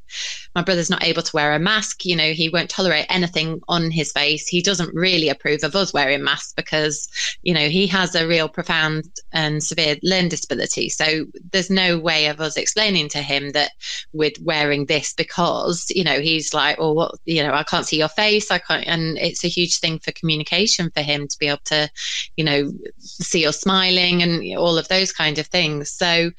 [0.55, 2.05] My brother's not able to wear a mask.
[2.05, 4.47] You know, he won't tolerate anything on his face.
[4.47, 7.09] He doesn't really approve of us wearing masks because,
[7.43, 10.89] you know, he has a real profound and severe learning disability.
[10.89, 13.73] So there's no way of us explaining to him that
[14.13, 17.99] we're wearing this because you know, he's like, well, what, you know, I can't see
[17.99, 18.51] your face.
[18.51, 18.87] I can't.
[18.87, 21.89] And it's a huge thing for communication for him to be able to,
[22.37, 25.93] you know, see us smiling and all of those kind of things.
[25.93, 26.31] So,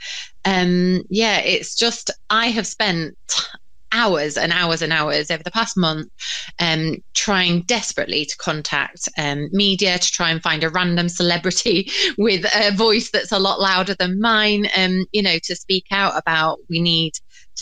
[0.46, 3.16] um, yeah, it's just, I have spent
[3.94, 6.10] hours and hours and hours over the past month
[6.60, 12.46] um, trying desperately to contact um, media to try and find a random celebrity with
[12.56, 16.58] a voice that's a lot louder than mine um, you know to speak out about
[16.70, 17.13] we need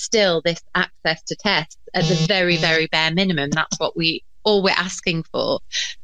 [0.01, 2.61] still this access to tests at the very, mm-hmm.
[2.61, 3.49] very bare minimum.
[3.49, 5.59] That's what we all we're asking for.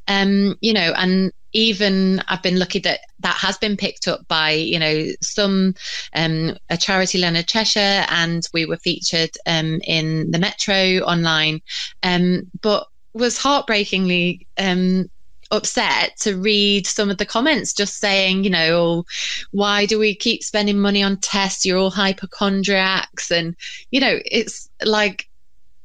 [0.07, 4.51] Um, you know, and even I've been lucky that that has been picked up by,
[4.51, 5.73] you know, some
[6.13, 11.62] um, a charity Leonard Cheshire, and we were featured um, in the Metro online.
[12.03, 15.10] Um, but was heartbreakingly um,
[15.51, 19.05] upset to read some of the comments just saying, you know, oh,
[19.51, 21.65] why do we keep spending money on tests?
[21.65, 23.31] You're all hypochondriacs.
[23.31, 23.55] And,
[23.91, 25.27] you know, it's like,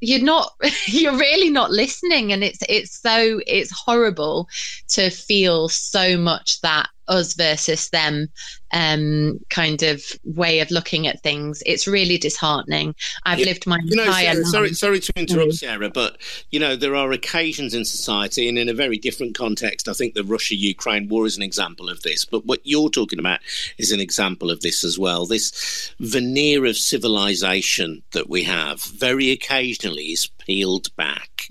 [0.04, 0.52] you're not
[0.86, 4.48] you're really not listening and it's it's so it's horrible
[4.88, 8.28] to feel so much that us versus them
[8.72, 11.62] um, kind of way of looking at things.
[11.66, 12.94] It's really disheartening.
[13.24, 13.46] I've yeah.
[13.46, 16.18] lived my you know, entire Sarah, sorry, sorry to interrupt, Sarah, but
[16.50, 19.88] you know there are occasions in society, and in a very different context.
[19.88, 23.40] I think the Russia-Ukraine war is an example of this, but what you're talking about
[23.78, 25.26] is an example of this as well.
[25.26, 31.48] This veneer of civilization that we have very occasionally is peeled back,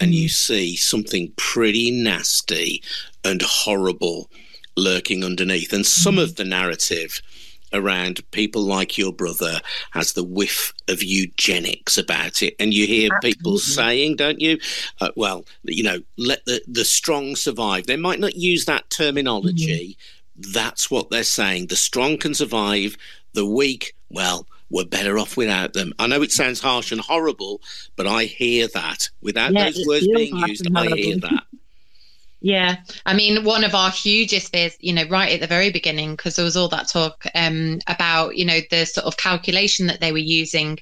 [0.00, 0.32] and you mm.
[0.32, 2.82] see something pretty nasty
[3.24, 4.30] and horrible
[4.76, 5.72] lurking underneath.
[5.72, 7.20] And some of the narrative
[7.72, 9.60] around people like your brother
[9.92, 12.54] has the whiff of eugenics about it.
[12.60, 13.34] And you hear Absolutely.
[13.34, 14.58] people saying, don't you?
[15.00, 17.86] Uh, well, you know, let the, the strong survive.
[17.86, 19.96] They might not use that terminology.
[19.96, 20.52] Mm-hmm.
[20.52, 21.68] That's what they're saying.
[21.68, 22.96] The strong can survive,
[23.32, 25.92] the weak, well, we're better off without them.
[25.98, 27.60] I know it sounds harsh and horrible,
[27.94, 29.10] but I hear that.
[29.20, 31.44] Without yeah, those words being used, I hear that.
[32.44, 36.16] Yeah, I mean, one of our hugest fears, you know, right at the very beginning,
[36.16, 40.00] because there was all that talk um, about, you know, the sort of calculation that
[40.00, 40.78] they were using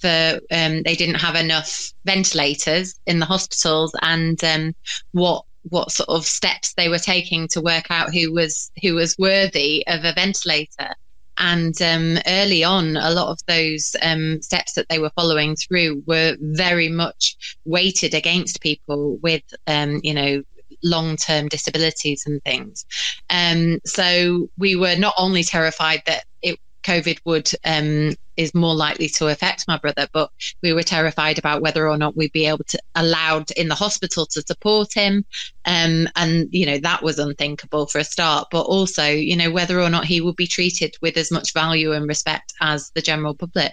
[0.00, 4.74] for um, they didn't have enough ventilators in the hospitals, and um,
[5.12, 9.16] what what sort of steps they were taking to work out who was who was
[9.16, 10.94] worthy of a ventilator.
[11.36, 16.02] And um, early on, a lot of those um, steps that they were following through
[16.06, 20.42] were very much weighted against people with, um, you know,
[20.84, 22.84] long term disabilities and things.
[23.30, 29.08] Um, so we were not only terrified that it, COVID would um, is more likely
[29.08, 30.30] to affect my brother, but
[30.62, 34.26] we were terrified about whether or not we'd be able to allowed in the hospital
[34.26, 35.24] to support him,
[35.64, 38.48] um, and you know that was unthinkable for a start.
[38.50, 41.92] But also, you know, whether or not he would be treated with as much value
[41.92, 43.72] and respect as the general public.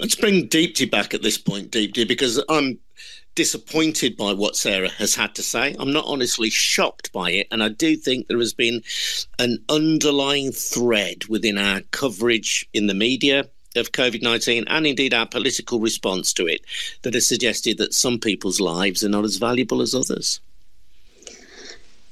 [0.00, 2.78] Let's bring Deepti back at this point, Deepti, because I'm
[3.34, 5.74] disappointed by what Sarah has had to say.
[5.78, 7.48] I'm not honestly shocked by it.
[7.50, 8.82] And I do think there has been
[9.38, 15.26] an underlying thread within our coverage in the media of COVID 19 and indeed our
[15.26, 16.60] political response to it
[17.02, 20.40] that has suggested that some people's lives are not as valuable as others.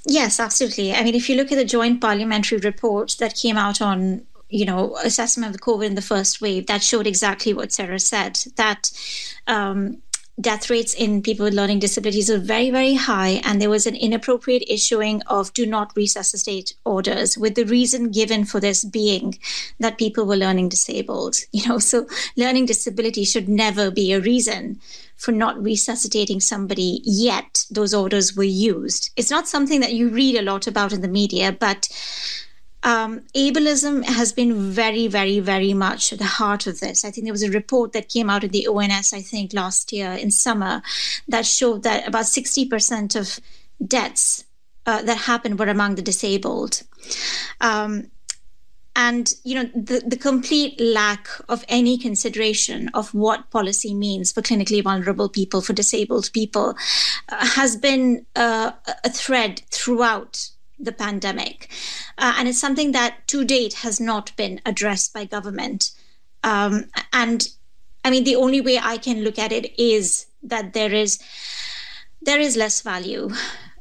[0.05, 0.93] Yes, absolutely.
[0.93, 4.65] I mean, if you look at the joint parliamentary report that came out on you
[4.65, 8.39] know assessment of the covid in the first wave that showed exactly what sarah said
[8.57, 8.91] that
[9.47, 10.03] um,
[10.41, 13.41] death rates in people with learning disabilities are very, very high.
[13.45, 18.45] And there was an inappropriate issuing of do not resuscitate orders, with the reason given
[18.45, 19.39] for this being
[19.79, 21.37] that people were learning disabled.
[21.53, 24.81] You know, so learning disability should never be a reason
[25.17, 29.11] for not resuscitating somebody, yet those orders were used.
[29.17, 31.89] It's not something that you read a lot about in the media, but
[32.83, 37.05] um, ableism has been very, very, very much at the heart of this.
[37.05, 39.93] I think there was a report that came out of the ONS, I think, last
[39.93, 40.83] year in summer
[41.29, 43.41] that showed that about 60% of
[43.87, 44.45] deaths
[44.87, 46.83] uh, that happened were among the disabled.
[47.61, 48.11] Um,
[48.95, 54.43] and you know the, the complete lack of any consideration of what policy means for
[54.43, 56.77] clinically vulnerable people for disabled people
[57.31, 58.73] uh, has been uh,
[59.03, 60.51] a thread throughout
[60.83, 61.71] the pandemic.
[62.19, 65.93] Uh, and it's something that to date has not been addressed by government.
[66.45, 67.49] Um, and
[68.05, 71.23] I mean, the only way I can look at it is that there is
[72.21, 73.31] there is less value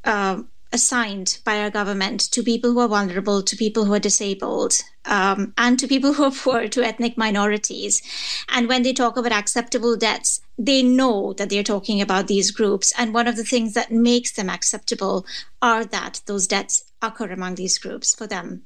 [0.03, 0.41] uh,
[0.73, 4.73] assigned by our government to people who are vulnerable, to people who are disabled,
[5.05, 8.01] um, and to people who are poor, to ethnic minorities.
[8.49, 12.93] And when they talk about acceptable deaths, they know that they're talking about these groups.
[12.97, 15.25] And one of the things that makes them acceptable
[15.61, 18.65] are that those deaths occur among these groups for them.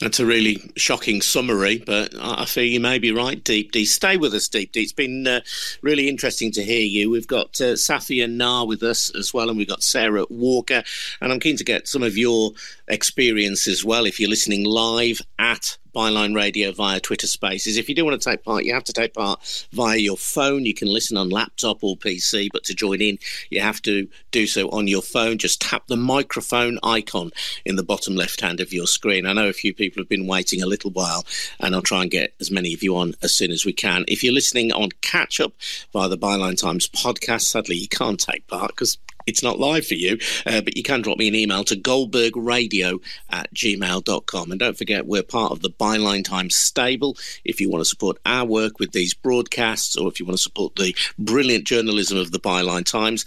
[0.00, 3.84] That's a really shocking summary, but I feel you may be right, Deepti.
[3.84, 4.76] Stay with us, Deepti.
[4.76, 5.40] It's been uh,
[5.82, 7.10] really interesting to hear you.
[7.10, 10.84] We've got uh, Safia Ngah with us as well, and we've got Sarah Walker.
[11.20, 12.52] And I'm keen to get some of your
[12.88, 17.76] experience as well if you're listening live at Byline Radio via Twitter Spaces.
[17.76, 20.64] If you do want to take part, you have to take part via your phone.
[20.64, 23.18] You can listen on laptop or PC, but to join in,
[23.50, 25.38] you have to do so on your phone.
[25.38, 27.32] Just tap the microphone icon
[27.64, 29.26] in the bottom left hand of your screen.
[29.26, 31.24] I know a few people have been waiting a little while,
[31.58, 34.04] and I'll try and get as many of you on as soon as we can.
[34.06, 35.52] If you're listening on catch up
[35.92, 38.98] via the Byline Times podcast, sadly, you can't take part because
[39.28, 43.00] it's not live for you, uh, but you can drop me an email to goldbergradio
[43.30, 44.50] at gmail.com.
[44.50, 47.16] And don't forget, we're part of the Byline Times stable.
[47.44, 50.42] If you want to support our work with these broadcasts, or if you want to
[50.42, 53.24] support the brilliant journalism of the Byline Times,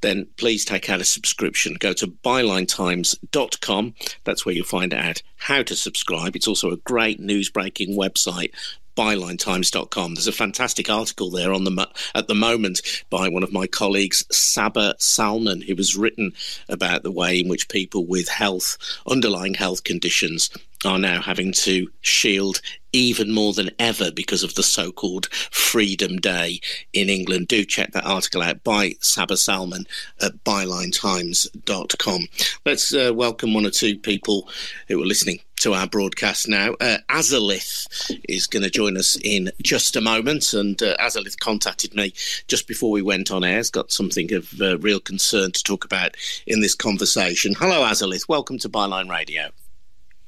[0.00, 1.76] then please take out a subscription.
[1.78, 3.94] Go to bylinetimes.com.
[4.24, 6.34] That's where you'll find out how to subscribe.
[6.34, 8.50] It's also a great news breaking website
[8.96, 10.14] bylinetimes.com.
[10.14, 14.24] There's a fantastic article there on the at the moment by one of my colleagues,
[14.30, 16.32] Saba Salman, who has written
[16.68, 20.50] about the way in which people with health, underlying health conditions,
[20.84, 22.60] are now having to shield
[22.92, 26.60] even more than ever because of the so called Freedom Day
[26.92, 27.48] in England.
[27.48, 29.86] Do check that article out by Saba Salman
[30.20, 32.28] at bylinetimes.com.
[32.64, 34.48] Let's uh, welcome one or two people
[34.88, 36.74] who are listening to our broadcast now.
[36.80, 37.86] Uh, Azalith
[38.28, 42.12] is going to join us in just a moment, and uh, Azalith contacted me
[42.48, 43.56] just before we went on air.
[43.56, 47.54] Has got something of uh, real concern to talk about in this conversation.
[47.54, 48.28] Hello, Azalith.
[48.28, 49.50] Welcome to Byline Radio.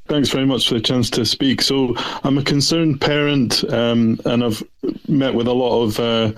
[0.09, 1.61] Thanks very much for the chance to speak.
[1.61, 4.63] So, I'm a concerned parent, um, and I've
[5.09, 6.33] met with a lot of uh,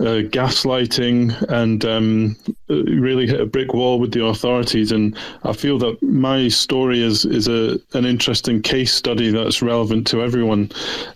[0.00, 2.36] uh, gaslighting and um,
[2.68, 7.24] really hit a brick wall with the authorities, and I feel that my story is
[7.26, 10.70] is a an interesting case study that's relevant to everyone.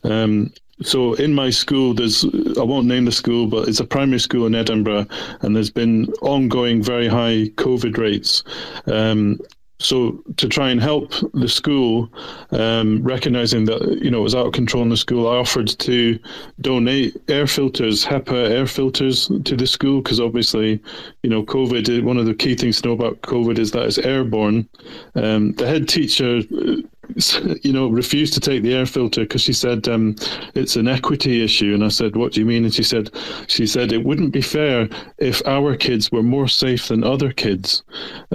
[0.04, 2.24] Um, so in my school, there's
[2.58, 5.06] I won't name the school, but it's a primary school in Edinburgh,
[5.40, 8.44] and there's been ongoing very high COVID rates.
[8.86, 9.40] Um,
[9.80, 12.10] so to try and help the school,
[12.50, 15.68] um, recognizing that you know it was out of control in the school, I offered
[15.68, 16.18] to
[16.60, 20.80] donate air filters, HEPA air filters, to the school because obviously,
[21.22, 22.02] you know, COVID.
[22.02, 24.68] One of the key things to know about COVID is that it's airborne.
[25.14, 26.42] Um, the head teacher
[27.62, 30.16] you know, refused to take the air filter because she said um,
[30.54, 31.74] it's an equity issue.
[31.74, 33.10] And I said, "What do you mean?" And she said,
[33.46, 34.88] "She said it wouldn't be fair
[35.18, 37.82] if our kids were more safe than other kids."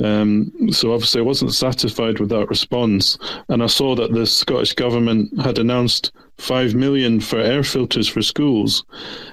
[0.03, 3.17] Um, so obviously, I wasn't satisfied with that response,
[3.49, 8.21] and I saw that the Scottish government had announced five million for air filters for
[8.21, 8.83] schools.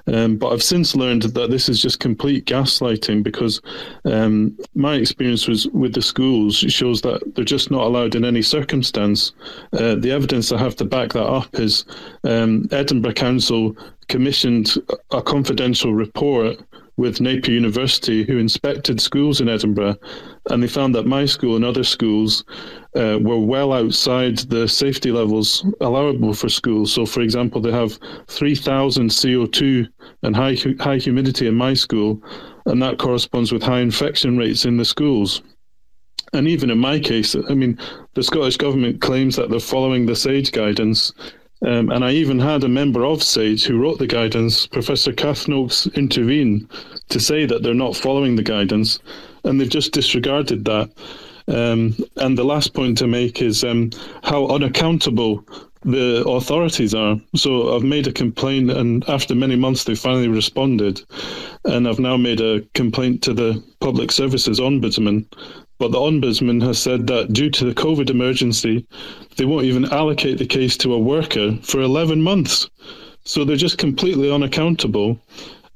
[0.06, 3.60] Um, but I've since learned that this is just complete gaslighting because
[4.04, 8.42] um, my experience was with the schools shows that they're just not allowed in any
[8.42, 9.32] circumstance.
[9.72, 11.84] Uh, the evidence I have to back that up is
[12.24, 13.76] um, Edinburgh Council
[14.08, 14.74] commissioned
[15.12, 16.60] a confidential report
[17.00, 19.96] with Napier University, who inspected schools in Edinburgh,
[20.50, 22.44] and they found that my school and other schools
[22.96, 26.92] uh, were well outside the safety levels allowable for schools.
[26.92, 29.88] So, for example, they have 3,000 CO2
[30.22, 32.22] and high, high humidity in my school,
[32.66, 35.42] and that corresponds with high infection rates in the schools.
[36.32, 37.78] And even in my case, I mean,
[38.14, 41.12] the Scottish Government claims that they're following the SAGE guidance,
[41.66, 45.46] um, and I even had a member of SAGE who wrote the guidance, Professor Cath
[45.48, 46.68] Noakes, intervene
[47.08, 48.98] to say that they're not following the guidance,
[49.44, 50.90] and they've just disregarded that.
[51.48, 53.90] Um, and the last point to make is um,
[54.22, 55.44] how unaccountable
[55.82, 57.16] the authorities are.
[57.34, 61.02] So I've made a complaint, and after many months, they finally responded.
[61.64, 65.26] And I've now made a complaint to the Public Services Ombudsman
[65.80, 68.86] but the Ombudsman has said that due to the COVID emergency,
[69.36, 72.68] they won't even allocate the case to a worker for 11 months.
[73.24, 75.18] So they're just completely unaccountable.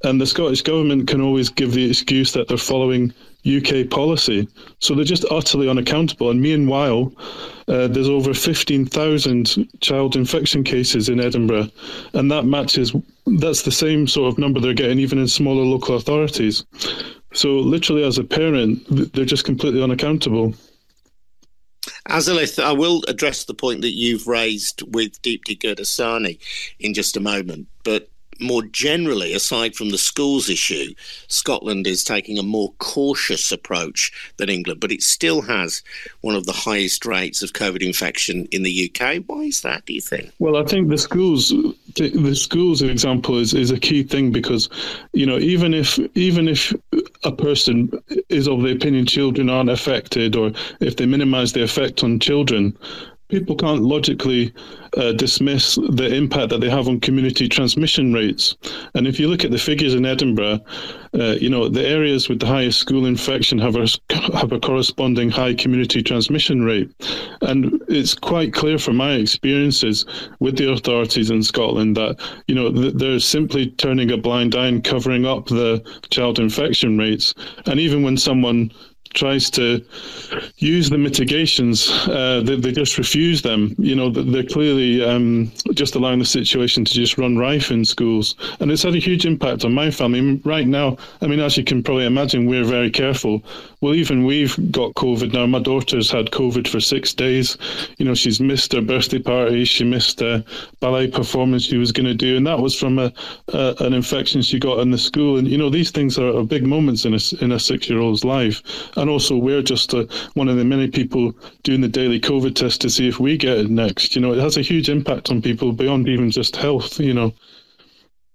[0.04, 3.14] And the Scottish Government can always give the excuse that they're following
[3.46, 4.48] UK policy.
[4.80, 6.30] So they're just utterly unaccountable.
[6.30, 7.12] And meanwhile,
[7.68, 11.68] uh, there's over 15,000 child infection cases in Edinburgh.
[12.14, 12.94] And that matches,
[13.26, 16.64] that's the same sort of number they're getting even in smaller local authorities.
[17.32, 20.54] So, literally, as a parent, they're just completely unaccountable.
[22.08, 26.38] Azalith, I will address the point that you've raised with Deepti Gurdasani
[26.78, 28.08] in just a moment, but
[28.44, 30.94] more generally, aside from the schools issue,
[31.28, 35.82] Scotland is taking a more cautious approach than England, but it still has
[36.20, 39.24] one of the highest rates of COVID infection in the UK.
[39.26, 40.32] Why is that, do you think?
[40.38, 41.52] Well, I think the schools,
[41.96, 44.68] the schools example is, is a key thing because,
[45.12, 46.72] you know, even if even if
[47.24, 47.90] a person
[48.28, 52.76] is of the opinion children aren't affected or if they minimize the effect on children,
[53.28, 54.52] people can't logically
[54.96, 58.56] uh, dismiss the impact that they have on community transmission rates.
[58.94, 60.60] And if you look at the figures in Edinburgh,
[61.14, 63.86] uh, you know the areas with the highest school infection have a
[64.36, 66.90] have a corresponding high community transmission rate.
[67.42, 70.04] And it's quite clear from my experiences
[70.40, 74.84] with the authorities in Scotland that you know they're simply turning a blind eye and
[74.84, 77.34] covering up the child infection rates.
[77.66, 78.70] And even when someone
[79.14, 79.84] tries to
[80.58, 83.74] use the mitigations, uh, they, they, just refuse them.
[83.78, 88.34] You know, they're clearly um, just allowing the situation to just run rife in schools.
[88.60, 90.40] And it's had a huge impact on my family.
[90.44, 93.42] Right now, I mean, as you can probably imagine, we're very careful.
[93.80, 95.46] Well, even we've got COVID now.
[95.46, 97.56] My daughter's had COVID for six days.
[97.98, 99.64] You know, she's missed her birthday party.
[99.64, 100.44] She missed a
[100.80, 102.36] ballet performance she was going to do.
[102.36, 103.12] And that was from a,
[103.52, 105.38] a, an infection she got in the school.
[105.38, 108.00] And, you know, these things are, are big moments in a, in a six year
[108.00, 108.62] old's life
[109.04, 112.80] and also we're just uh, one of the many people doing the daily COVID test
[112.80, 114.16] to see if we get it next.
[114.16, 116.98] You know, it has a huge impact on people beyond even just health.
[116.98, 117.34] You know.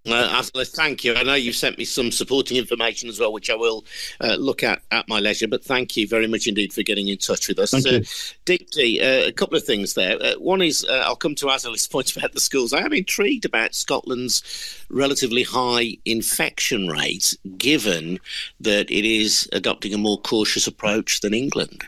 [0.08, 1.14] Uh, thank you.
[1.14, 3.86] I know you've sent me some supporting information as well, which I will
[4.22, 5.48] uh, look at at my leisure.
[5.48, 7.72] But thank you very much indeed for getting in touch with us.
[7.72, 8.00] Thank uh,
[8.48, 9.02] you.
[9.02, 10.18] uh, a couple of things there.
[10.22, 12.74] Uh, one is uh, I'll come to Azalith's point about the schools.
[12.74, 18.20] I am intrigued about Scotland's relatively high infection rate, given
[18.62, 21.84] that it is adopting a more cautious approach than England.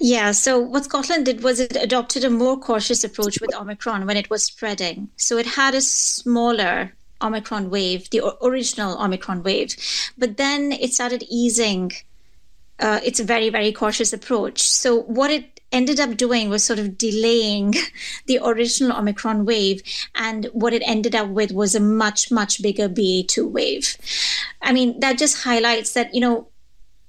[0.00, 4.16] Yeah, so what Scotland did was it adopted a more cautious approach with Omicron when
[4.16, 5.08] it was spreading.
[5.16, 6.92] So it had a smaller
[7.22, 9.74] Omicron wave, the original Omicron wave,
[10.18, 11.92] but then it started easing
[12.78, 16.96] uh, it's very very cautious approach so what it ended up doing was sort of
[16.98, 17.74] delaying
[18.26, 19.82] the original Omicron wave.
[20.14, 23.96] And what it ended up with was a much, much bigger BA2 wave.
[24.62, 26.48] I mean, that just highlights that, you know,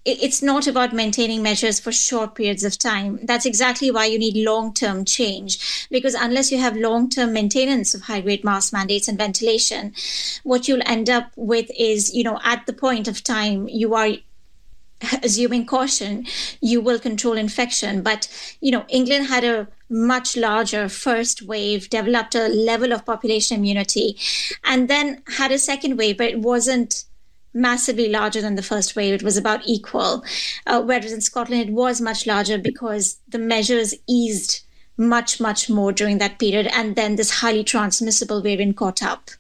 [0.07, 3.19] it's not about maintaining measures for short periods of time.
[3.23, 5.87] That's exactly why you need long term change.
[5.91, 9.93] Because unless you have long term maintenance of high grade mask mandates and ventilation,
[10.43, 14.09] what you'll end up with is, you know, at the point of time you are
[15.23, 16.25] assuming caution,
[16.61, 18.01] you will control infection.
[18.01, 18.27] But,
[18.61, 24.17] you know, England had a much larger first wave, developed a level of population immunity,
[24.63, 27.05] and then had a second wave, but it wasn't
[27.57, 29.13] massively larger than the first wave.
[29.13, 30.23] It was about equal.
[30.65, 34.61] Uh, whereas in Scotland, it was much larger because the measures eased
[34.97, 36.67] much, much more during that period.
[36.67, 39.31] And then this highly transmissible variant caught up.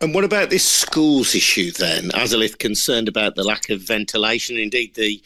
[0.00, 2.10] And what about this schools issue then?
[2.14, 5.22] Azalith concerned about the lack of ventilation, indeed the,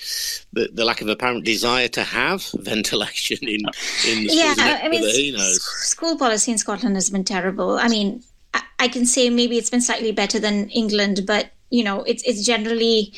[0.52, 3.60] the, the lack of apparent desire to have ventilation in
[4.06, 4.78] in the yeah, schools.
[4.82, 7.78] I mean, school policy in Scotland has been terrible.
[7.78, 8.22] I mean,
[8.52, 12.22] I, I can say maybe it's been slightly better than England, but you know, it's
[12.24, 13.12] it's generally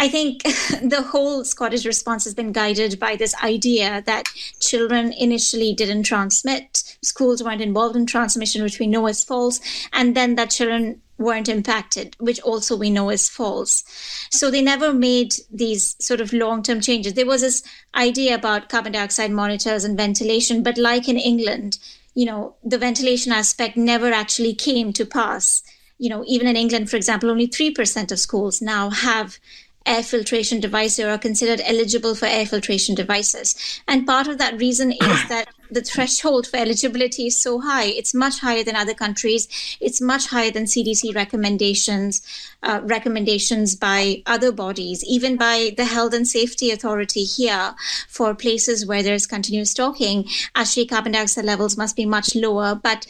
[0.00, 0.42] I think
[0.82, 4.28] the whole Scottish response has been guided by this idea that
[4.58, 9.60] children initially didn't transmit, schools weren't involved in transmission, which we know is false,
[9.92, 13.84] and then that children weren't impacted, which also we know is false.
[14.30, 17.12] So they never made these sort of long term changes.
[17.12, 17.62] There was this
[17.94, 21.78] idea about carbon dioxide monitors and ventilation, but like in England,
[22.14, 25.62] you know, the ventilation aspect never actually came to pass
[26.00, 29.38] you know, even in England, for example, only 3% of schools now have
[29.86, 33.54] air filtration devices or are considered eligible for air filtration devices.
[33.86, 34.98] And part of that reason is
[35.28, 37.84] that the threshold for eligibility is so high.
[37.84, 39.46] It's much higher than other countries.
[39.78, 42.22] It's much higher than CDC recommendations,
[42.62, 47.74] uh, recommendations by other bodies, even by the Health and Safety Authority here
[48.08, 50.28] for places where there's continuous talking.
[50.54, 52.74] Actually, carbon dioxide levels must be much lower.
[52.74, 53.06] But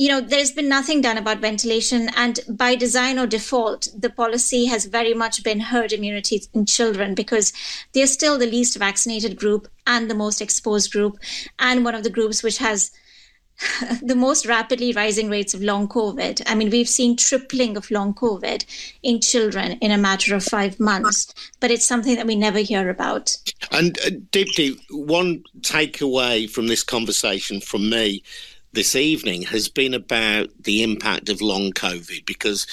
[0.00, 2.08] you know, there's been nothing done about ventilation.
[2.16, 7.14] And by design or default, the policy has very much been herd immunity in children
[7.14, 7.52] because
[7.92, 11.18] they're still the least vaccinated group and the most exposed group,
[11.58, 12.92] and one of the groups which has
[14.02, 16.40] the most rapidly rising rates of long COVID.
[16.46, 18.64] I mean, we've seen tripling of long COVID
[19.02, 22.88] in children in a matter of five months, but it's something that we never hear
[22.88, 23.36] about.
[23.70, 24.12] And uh,
[24.92, 28.22] one takeaway from this conversation from me
[28.72, 32.66] this evening has been about the impact of long COVID because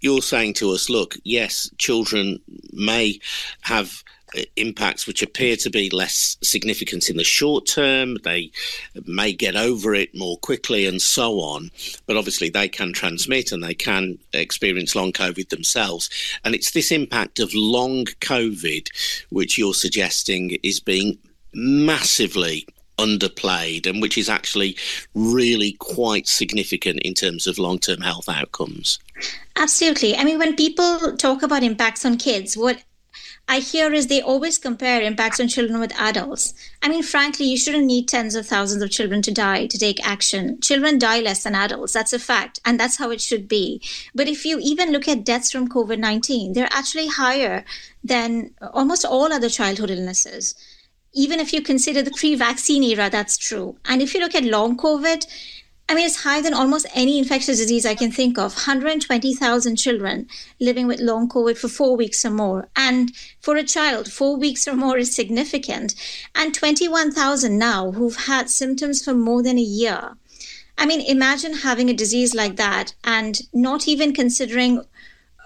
[0.00, 2.40] you're saying to us, look, yes, children
[2.72, 3.20] may
[3.62, 4.02] have
[4.36, 8.16] uh, impacts which appear to be less significant in the short term.
[8.24, 8.50] They
[9.06, 11.70] may get over it more quickly and so on.
[12.06, 16.10] But obviously, they can transmit and they can experience long COVID themselves.
[16.44, 18.88] And it's this impact of long COVID
[19.30, 21.18] which you're suggesting is being
[21.52, 22.66] massively
[22.98, 24.76] underplayed and which is actually
[25.14, 28.98] really quite significant in terms of long term health outcomes.
[29.56, 30.16] Absolutely.
[30.16, 32.82] I mean, when people talk about impacts on kids, what
[33.46, 36.54] I hear is they always compare impacts on children with adults.
[36.82, 40.04] I mean, frankly, you shouldn't need tens of thousands of children to die to take
[40.06, 40.60] action.
[40.62, 41.92] Children die less than adults.
[41.92, 42.60] That's a fact.
[42.64, 43.82] And that's how it should be.
[44.14, 47.64] But if you even look at deaths from COVID 19, they're actually higher
[48.02, 50.54] than almost all other childhood illnesses
[51.14, 53.76] even if you consider the pre vaccine era, that's true.
[53.84, 55.26] And if you look at long COVID,
[55.86, 58.54] I mean, it's higher than almost any infectious disease I can think of.
[58.54, 60.26] 120,000 children
[60.58, 62.68] living with long COVID for four weeks or more.
[62.74, 65.94] And for a child, four weeks or more is significant.
[66.34, 70.16] And 21,000 now who've had symptoms for more than a year.
[70.78, 74.82] I mean, imagine having a disease like that and not even considering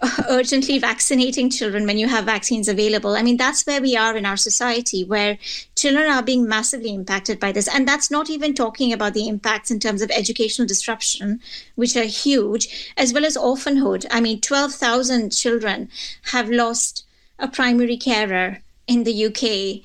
[0.29, 3.17] urgently vaccinating children when you have vaccines available.
[3.17, 5.39] I mean, that's where we are in our society, where
[5.75, 7.69] children are being massively impacted by this.
[7.69, 11.41] And that's not even talking about the impacts in terms of educational disruption,
[11.75, 14.07] which are huge, as well as orphanhood.
[14.11, 15.89] I mean, 12,000 children
[16.33, 17.05] have lost
[17.39, 19.83] a primary carer in the UK.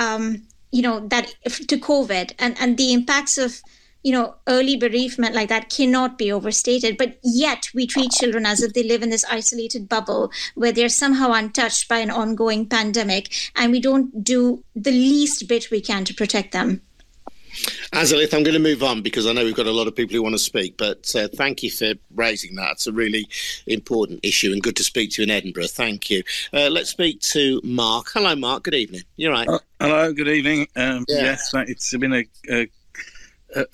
[0.00, 0.42] Um,
[0.72, 3.62] you know that to COVID and and the impacts of
[4.06, 6.96] you know, early bereavement like that cannot be overstated.
[6.96, 10.88] But yet we treat children as if they live in this isolated bubble where they're
[10.88, 16.04] somehow untouched by an ongoing pandemic, and we don't do the least bit we can
[16.04, 16.82] to protect them.
[17.92, 20.14] Azalith, I'm going to move on because I know we've got a lot of people
[20.14, 22.72] who want to speak, but uh, thank you for raising that.
[22.72, 23.26] It's a really
[23.66, 25.66] important issue and good to speak to you in Edinburgh.
[25.66, 26.22] Thank you.
[26.52, 28.10] Uh, let's speak to Mark.
[28.14, 28.62] Hello, Mark.
[28.62, 29.02] Good evening.
[29.16, 29.48] You're right.
[29.48, 30.68] Uh, hello, good evening.
[30.76, 31.22] Um, yeah.
[31.22, 32.68] Yes, it's been a, a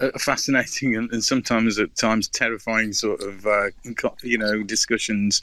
[0.00, 3.68] a, fascinating and, and, sometimes at times terrifying sort of uh,
[4.22, 5.42] you know discussions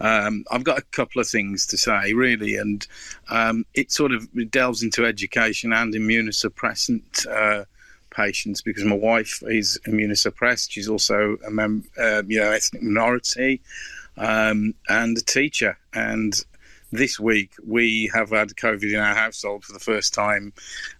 [0.00, 2.86] Um, I've got a couple of things to say, really, and
[3.28, 7.64] um, it sort of delves into education and immunosuppressant uh,
[8.10, 10.70] patients because my wife is immunosuppressed.
[10.70, 13.60] She's also a mem- uh, you know ethnic minority
[14.16, 15.78] um, and a teacher.
[15.92, 16.34] And
[16.92, 20.52] this week we have had COVID in our household for the first time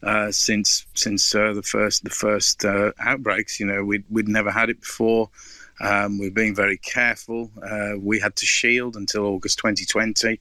[0.03, 3.61] uh, since since uh, the first the first uh, outbreaks.
[3.61, 5.31] You know, we'd we'd never had it before.
[5.81, 7.51] Um, we've been very careful.
[7.63, 10.39] Uh, we had to shield until August 2020,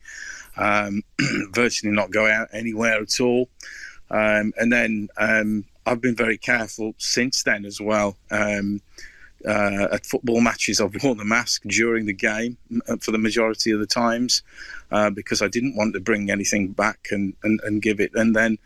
[0.57, 1.01] um,
[1.51, 3.47] virtually not go out anywhere at all.
[4.11, 8.17] Um, and then um, I've been very careful since then as well.
[8.29, 8.81] Um,
[9.47, 13.71] uh, at football matches, I've worn the mask during the game uh, for the majority
[13.71, 14.43] of the times
[14.91, 18.11] uh, because I didn't want to bring anything back and, and, and give it.
[18.15, 18.57] And then,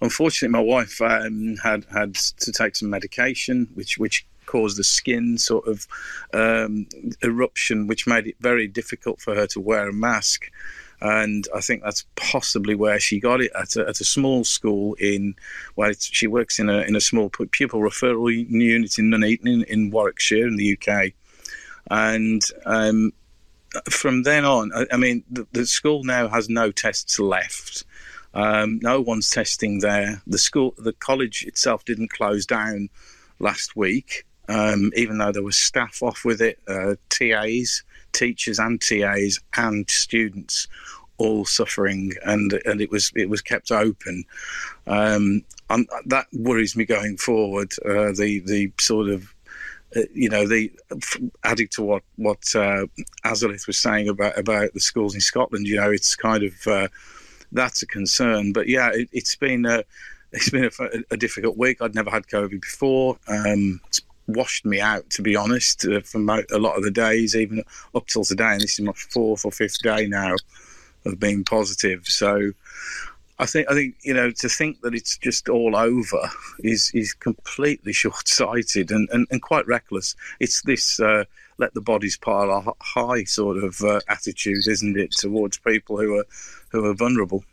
[0.00, 5.38] unfortunately, my wife um, had had to take some medication, which which caused a skin
[5.38, 5.86] sort of
[6.34, 6.86] um,
[7.22, 10.50] eruption, which made it very difficult for her to wear a mask.
[11.00, 14.94] And I think that's possibly where she got it at a, at a small school
[14.94, 15.34] in
[15.74, 19.90] where she works in a in a small pupil referral unit in Nuneaton in, in
[19.90, 21.12] Warwickshire in the UK.
[21.90, 23.12] And um,
[23.88, 27.84] from then on, I, I mean, the, the, school now has no tests left.
[28.34, 30.22] Um, no one's testing there.
[30.26, 32.90] The school, the college itself didn't close down
[33.40, 38.80] last week um, even though there was staff off with it, uh, TAs, teachers and
[38.80, 40.68] TAs and students
[41.18, 44.24] all suffering, and and it was it was kept open.
[44.86, 45.44] Um,
[46.06, 47.72] that worries me going forward.
[47.84, 49.32] Uh, the the sort of
[49.96, 50.72] uh, you know, the
[51.44, 52.86] adding to what what uh,
[53.24, 56.88] Azalith was saying about about the schools in Scotland, you know, it's kind of uh,
[57.50, 58.52] that's a concern.
[58.52, 59.82] But yeah, it, has been a
[60.32, 60.70] it's been a,
[61.10, 61.82] a, difficult week.
[61.82, 63.18] I'd never had COVID before.
[63.26, 67.34] Um, it's washed me out, to be honest, uh, mo- a lot of the days,
[67.34, 67.62] even
[67.94, 68.52] up till today.
[68.52, 70.34] And this is my fourth or fifth day now
[71.04, 72.06] of being positive.
[72.06, 72.52] So
[73.38, 77.14] I think I think you know to think that it's just all over is is
[77.14, 80.14] completely short sighted and, and, and quite reckless.
[80.40, 81.24] It's this uh,
[81.56, 86.26] let the bodies pile high sort of uh, attitude, isn't it, towards people who are
[86.70, 87.44] who are vulnerable.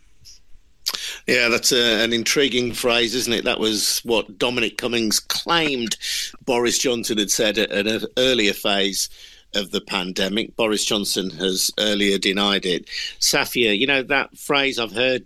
[1.27, 3.45] Yeah, that's a, an intriguing phrase, isn't it?
[3.45, 5.97] That was what Dominic Cummings claimed
[6.45, 9.09] Boris Johnson had said at, at an earlier phase
[9.55, 10.55] of the pandemic.
[10.55, 12.87] Boris Johnson has earlier denied it.
[13.19, 15.25] Safia, you know, that phrase I've heard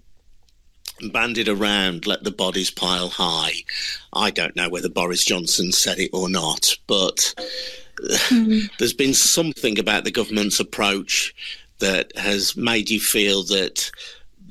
[1.10, 3.54] banded around, let the bodies pile high.
[4.14, 7.34] I don't know whether Boris Johnson said it or not, but
[7.98, 8.70] mm.
[8.78, 11.34] there's been something about the government's approach
[11.80, 13.92] that has made you feel that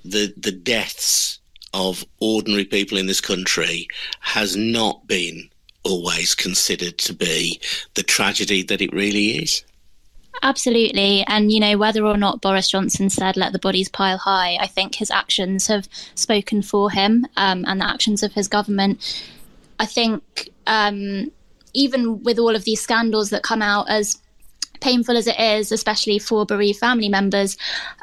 [0.04, 1.38] the the deaths
[1.72, 3.86] of ordinary people in this country
[4.20, 5.48] has not been
[5.84, 7.60] always considered to be
[7.94, 9.64] the tragedy that it really is.
[10.42, 11.22] Absolutely.
[11.26, 14.66] And, you know, whether or not Boris Johnson said, let the bodies pile high, I
[14.66, 19.24] think his actions have spoken for him um, and the actions of his government.
[19.78, 21.30] I think um,
[21.74, 24.20] even with all of these scandals that come out, as
[24.80, 27.56] painful as it is, especially for bereaved family members,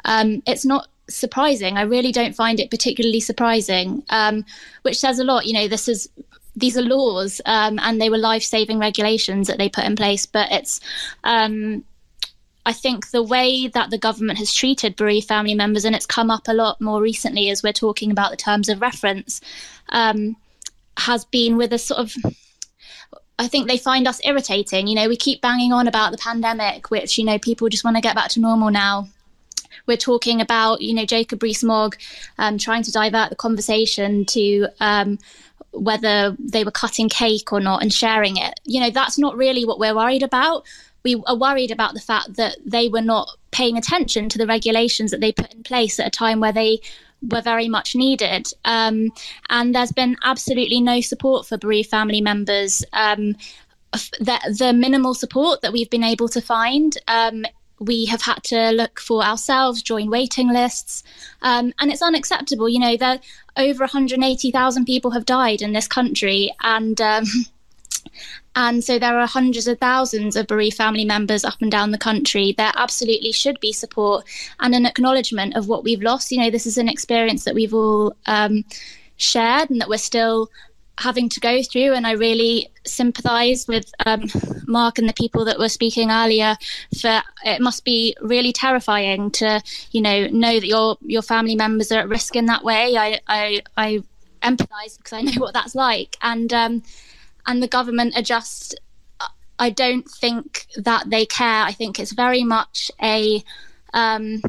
[0.04, 1.76] um, it's not surprising.
[1.76, 4.44] I really don't find it particularly surprising, um,
[4.82, 5.46] which says a lot.
[5.46, 6.08] You know, this is
[6.56, 10.26] these are laws um, and they were life saving regulations that they put in place,
[10.26, 10.80] but it's.
[11.24, 11.84] Um,
[12.66, 16.30] I think the way that the government has treated bereaved family members, and it's come
[16.30, 19.40] up a lot more recently as we're talking about the terms of reference,
[19.88, 20.36] um,
[20.98, 22.14] has been with a sort of
[23.38, 24.86] I think they find us irritating.
[24.86, 27.96] You know, we keep banging on about the pandemic, which, you know, people just want
[27.96, 29.08] to get back to normal now
[29.88, 31.96] we're talking about, you know, Jacob Rees-Mogg
[32.38, 35.18] um, trying to divert the conversation to um,
[35.72, 38.60] whether they were cutting cake or not and sharing it.
[38.64, 40.64] You know, that's not really what we're worried about.
[41.04, 45.10] We are worried about the fact that they were not paying attention to the regulations
[45.10, 46.80] that they put in place at a time where they
[47.22, 48.52] were very much needed.
[48.64, 49.10] Um,
[49.48, 52.84] and there's been absolutely no support for bereaved family members.
[52.92, 53.36] Um,
[54.20, 57.46] the, the, minimal support that we've been able to find um,
[57.80, 61.02] we have had to look for ourselves, join waiting lists,
[61.42, 62.68] um, and it's unacceptable.
[62.68, 63.20] You know, there
[63.56, 67.24] over 180,000 people have died in this country, and um,
[68.56, 71.98] and so there are hundreds of thousands of bereaved family members up and down the
[71.98, 72.54] country.
[72.56, 74.24] There absolutely should be support
[74.60, 76.30] and an acknowledgement of what we've lost.
[76.32, 78.64] You know, this is an experience that we've all um,
[79.16, 80.50] shared, and that we're still
[80.98, 81.94] having to go through.
[81.94, 84.24] And I really sympathise with um,
[84.66, 86.56] Mark and the people that were speaking earlier.
[87.00, 91.90] For it must be really terrifying to, you know, know that your your family members
[91.92, 92.96] are at risk in that way.
[92.96, 94.02] I I, I
[94.42, 96.16] empathise because I know what that's like.
[96.20, 96.82] And um,
[97.46, 98.78] and the government are just.
[99.60, 101.64] I don't think that they care.
[101.64, 103.42] I think it's very much a
[103.92, 104.42] Um,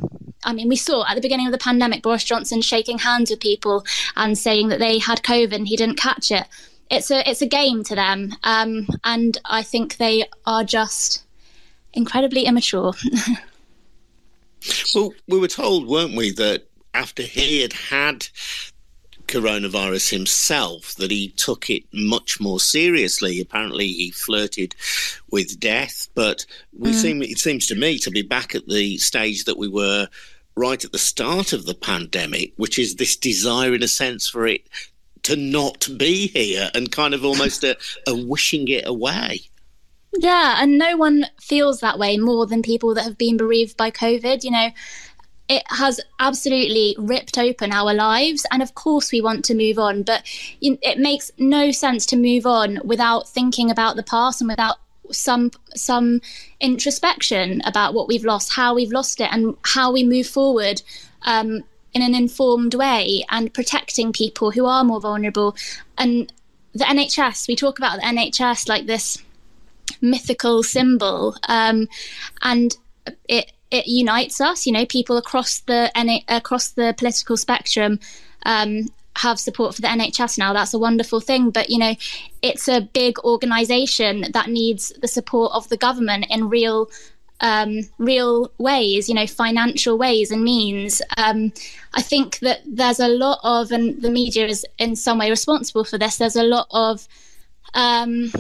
[0.44, 3.40] I mean, we saw at the beginning of the pandemic Boris Johnson shaking hands with
[3.40, 3.86] people
[4.16, 6.46] and saying that they had COVID and he didn't catch it.
[6.90, 11.24] It's a it's a game to them, um, and I think they are just
[11.94, 12.94] incredibly immature.
[14.96, 18.28] well, we were told, weren't we, that after he had had
[19.30, 23.40] coronavirus himself that he took it much more seriously.
[23.40, 24.76] Apparently, he flirted
[25.32, 26.46] with death, but
[26.78, 26.96] we mm.
[26.96, 30.08] seem it seems to me to be back at the stage that we were
[30.56, 34.46] right at the start of the pandemic, which is this desire, in a sense, for
[34.48, 34.68] it
[35.24, 37.78] to not be here and kind of almost a,
[38.08, 39.42] a wishing it away.
[40.18, 43.92] Yeah, and no one feels that way more than people that have been bereaved by
[43.92, 44.44] COVID.
[44.44, 44.70] You know,
[45.50, 48.46] it has absolutely ripped open our lives.
[48.52, 50.24] And of course, we want to move on, but
[50.62, 54.78] it makes no sense to move on without thinking about the past and without
[55.12, 56.22] some some
[56.60, 60.84] introspection about what we've lost, how we've lost it, and how we move forward
[61.24, 65.56] um, in an informed way and protecting people who are more vulnerable.
[65.98, 66.32] And
[66.74, 69.18] the NHS, we talk about the NHS like this
[70.00, 71.90] mythical symbol, um,
[72.44, 72.78] and
[73.28, 74.66] it it unites us.
[74.66, 75.92] You know, people across the
[76.28, 78.00] across the political spectrum
[78.44, 80.54] um, have support for the NHS now.
[80.54, 81.52] That's a wonderful thing.
[81.52, 81.96] But you know,
[82.42, 86.90] it's a big organisation that needs the support of the government in real.
[87.42, 91.02] Um, real ways, you know, financial ways and means.
[91.16, 91.54] Um,
[91.94, 95.86] I think that there's a lot of, and the media is in some way responsible
[95.86, 96.18] for this.
[96.18, 97.08] There's a lot of
[97.76, 98.34] um,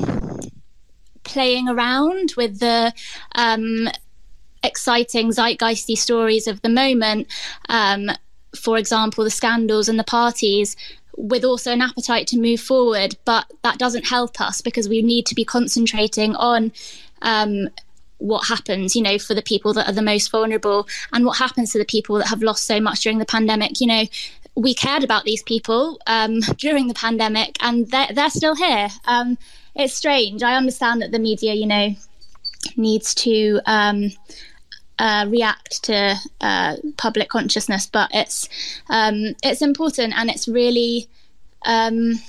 [1.23, 2.93] playing around with the
[3.35, 3.87] um,
[4.63, 7.27] exciting zeitgeisty stories of the moment.
[7.67, 8.09] Um,
[8.55, 10.75] for example, the scandals and the parties,
[11.19, 13.15] with also an appetite to move forward.
[13.25, 16.71] But that doesn't help us because we need to be concentrating on
[17.21, 17.69] um,
[18.17, 21.71] what happens, you know, for the people that are the most vulnerable and what happens
[21.71, 23.81] to the people that have lost so much during the pandemic.
[23.81, 24.03] You know,
[24.55, 28.89] we cared about these people um, during the pandemic and they're, they're still here.
[29.05, 29.37] Um,
[29.75, 30.41] it's strange.
[30.41, 31.95] I understand that the media, you know,
[32.75, 34.11] needs to um,
[34.99, 38.47] uh, react to uh, public consciousness, but it's
[38.89, 41.07] um, it's important and it's really
[41.65, 42.19] um,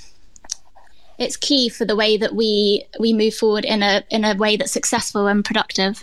[1.19, 4.57] it's key for the way that we we move forward in a in a way
[4.57, 6.01] that's successful and productive.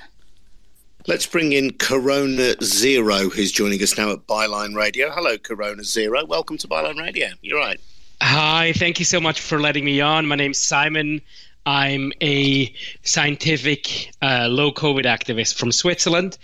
[1.06, 5.10] Let's bring in Corona Zero, who's joining us now at Byline Radio.
[5.10, 6.24] Hello, Corona Zero.
[6.26, 7.28] Welcome to Byline Radio.
[7.40, 7.80] You're right.
[8.20, 10.26] Hi, thank you so much for letting me on.
[10.26, 11.22] My name's Simon.
[11.68, 16.38] I'm a scientific uh, low COVID activist from Switzerland.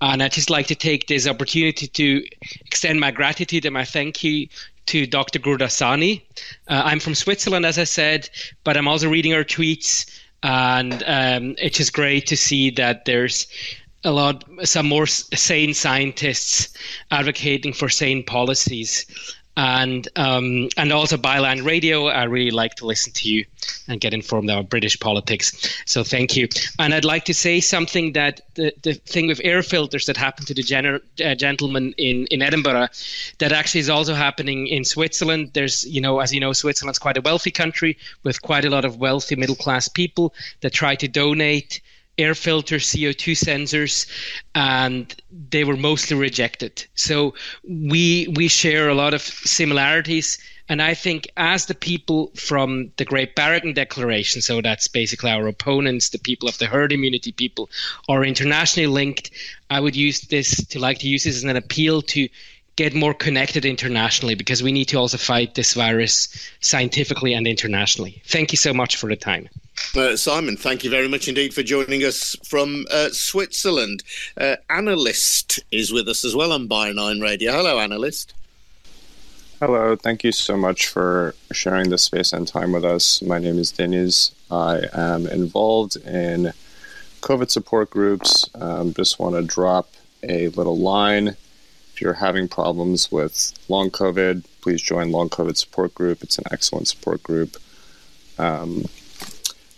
[0.00, 2.24] And I'd just like to take this opportunity to
[2.64, 4.48] extend my gratitude and my thank you
[4.86, 5.38] to Dr.
[5.38, 6.22] Gurdasani.
[6.66, 8.30] Uh, I'm from Switzerland, as I said,
[8.64, 10.10] but I'm also reading her tweets.
[10.42, 13.48] And um, it's just great to see that there's
[14.04, 16.74] a lot, some more sane scientists
[17.10, 19.04] advocating for sane policies
[19.60, 22.06] and um, and also Byline Radio.
[22.06, 23.44] I really like to listen to you
[23.88, 25.82] and get informed about British politics.
[25.84, 26.48] So thank you.
[26.78, 30.46] And I'd like to say something that the, the thing with air filters that happened
[30.46, 32.88] to the gener- uh, gentleman in, in Edinburgh,
[33.38, 35.50] that actually is also happening in Switzerland.
[35.52, 38.86] There's, you know, as you know, Switzerland's quite a wealthy country with quite a lot
[38.86, 40.32] of wealthy middle class people
[40.62, 41.82] that try to donate
[42.18, 44.06] air filter CO2 sensors,
[44.54, 45.14] and
[45.50, 46.86] they were mostly rejected.
[46.94, 47.34] So
[47.64, 50.38] we we share a lot of similarities.
[50.68, 55.48] And I think as the people from the Great Barrington Declaration, so that's basically our
[55.48, 57.68] opponents, the people of the herd immunity people,
[58.08, 59.32] are internationally linked,
[59.68, 62.28] I would use this to like to use this as an appeal to
[62.76, 66.28] get more connected internationally because we need to also fight this virus
[66.60, 68.22] scientifically and internationally.
[68.26, 69.48] Thank you so much for the time.
[69.96, 74.02] Uh, Simon, thank you very much indeed for joining us from uh, Switzerland.
[74.36, 77.52] Uh, Annelies is with us as well on Byline Radio.
[77.52, 78.26] Hello, Annelies.
[79.58, 83.20] Hello, thank you so much for sharing this space and time with us.
[83.20, 84.32] My name is Denis.
[84.50, 86.52] I am involved in
[87.20, 88.48] COVID support groups.
[88.54, 89.90] Um, just want to drop
[90.22, 91.28] a little line.
[91.92, 96.22] If you're having problems with long COVID, please join Long COVID Support Group.
[96.22, 97.56] It's an excellent support group.
[98.38, 98.86] Um,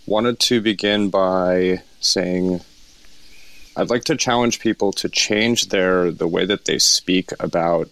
[0.06, 2.60] wanted to begin by saying
[3.76, 7.88] I'd like to challenge people to change their the way that they speak about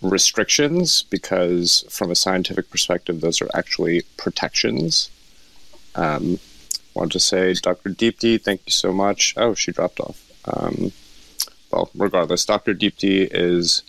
[0.00, 5.10] restrictions because from a scientific perspective those are actually protections.
[5.94, 6.38] Um,
[6.94, 7.90] wanted to say Dr.
[7.90, 9.34] Deepti, thank you so much.
[9.36, 10.20] Oh, she dropped off.
[10.46, 10.92] Um,
[11.70, 12.74] well, regardless, Dr.
[12.74, 13.82] Deepti is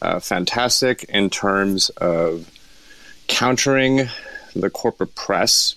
[0.00, 2.50] uh, fantastic in terms of
[3.26, 4.08] countering
[4.54, 5.74] the corporate press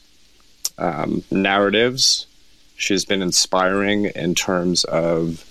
[0.79, 2.25] um, narratives.
[2.75, 5.45] She's been inspiring in terms of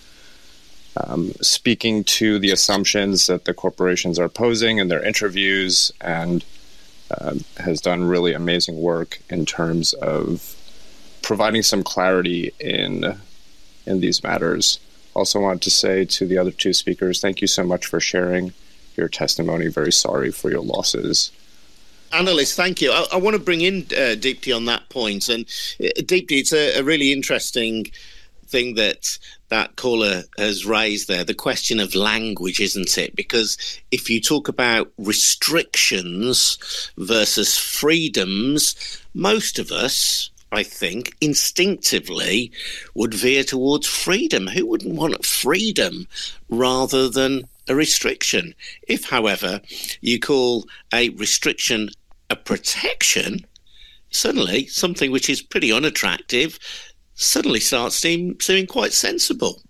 [0.97, 6.45] um, speaking to the assumptions that the corporations are posing in their interviews and
[7.21, 10.57] um, has done really amazing work in terms of
[11.23, 13.19] providing some clarity in
[13.87, 14.79] in these matters.
[15.15, 18.53] Also, want to say to the other two speakers, thank you so much for sharing
[18.97, 19.69] your testimony.
[19.69, 21.31] Very sorry for your losses.
[22.13, 22.93] Annelies, thank you.
[22.93, 24.99] I, I want to bring in uh, Deepti on that point.
[24.99, 25.45] point, and
[25.81, 27.87] uh, Deepti, it's a, a really interesting
[28.47, 33.15] thing that that caller has raised there the question of language, isn't it?
[33.15, 33.57] Because
[33.91, 36.59] if you talk about restrictions
[36.99, 42.51] versus freedoms, most of us, I think, instinctively
[42.95, 44.49] would veer towards freedom.
[44.49, 46.09] Who wouldn't want freedom
[46.51, 48.55] rather than a restriction?
[48.83, 49.61] If, however,
[50.01, 51.91] you call a restriction
[52.31, 53.47] a protection,
[54.11, 56.59] suddenly something which is pretty unattractive
[57.15, 59.61] suddenly starts seem, seeming quite sensible.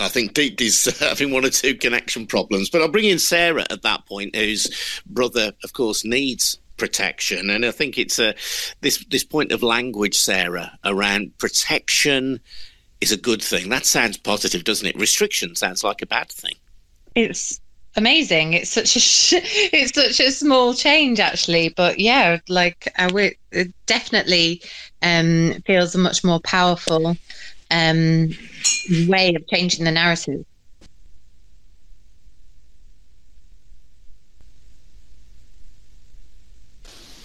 [0.00, 3.18] I think Deep is uh, having one or two connection problems, but I'll bring in
[3.18, 8.34] Sarah at that point, whose brother, of course, needs protection, and I think it's a
[8.80, 12.40] this this point of language, Sarah, around protection
[13.04, 13.68] is a good thing.
[13.68, 14.96] That sounds positive, doesn't it?
[14.96, 16.54] Restriction sounds like a bad thing.
[17.14, 17.60] It's
[17.96, 18.54] amazing.
[18.54, 19.34] It's such a sh-
[19.72, 23.10] it's such a small change actually, but yeah, like uh,
[23.52, 24.62] it definitely
[25.02, 27.14] um, feels a much more powerful
[27.70, 28.30] um,
[29.06, 30.46] way of changing the narrative.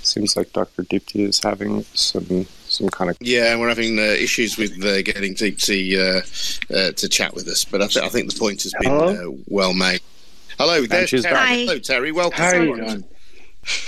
[0.03, 0.83] Seems like Dr.
[0.83, 5.33] Deepti is having some some kind of yeah, we're having uh, issues with uh, getting
[5.33, 8.73] Deepti uh, uh, to chat with us, but I, th- I think the point has
[8.79, 10.01] been uh, well made.
[10.57, 11.23] Hello, there's Terry.
[11.35, 11.55] Hi.
[11.55, 12.11] Hello, Terry.
[12.11, 12.37] Welcome.
[12.37, 13.03] How are you doing?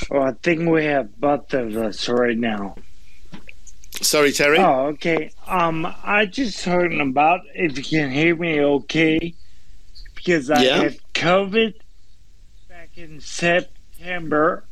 [0.10, 2.76] Well, I think we have both of us right now.
[4.02, 4.58] Sorry, Terry.
[4.58, 5.32] Oh, okay.
[5.48, 9.34] Um, I just heard about if you can hear me okay
[10.16, 10.78] because I Yeah.
[10.84, 11.74] had COVID
[12.70, 14.64] back in September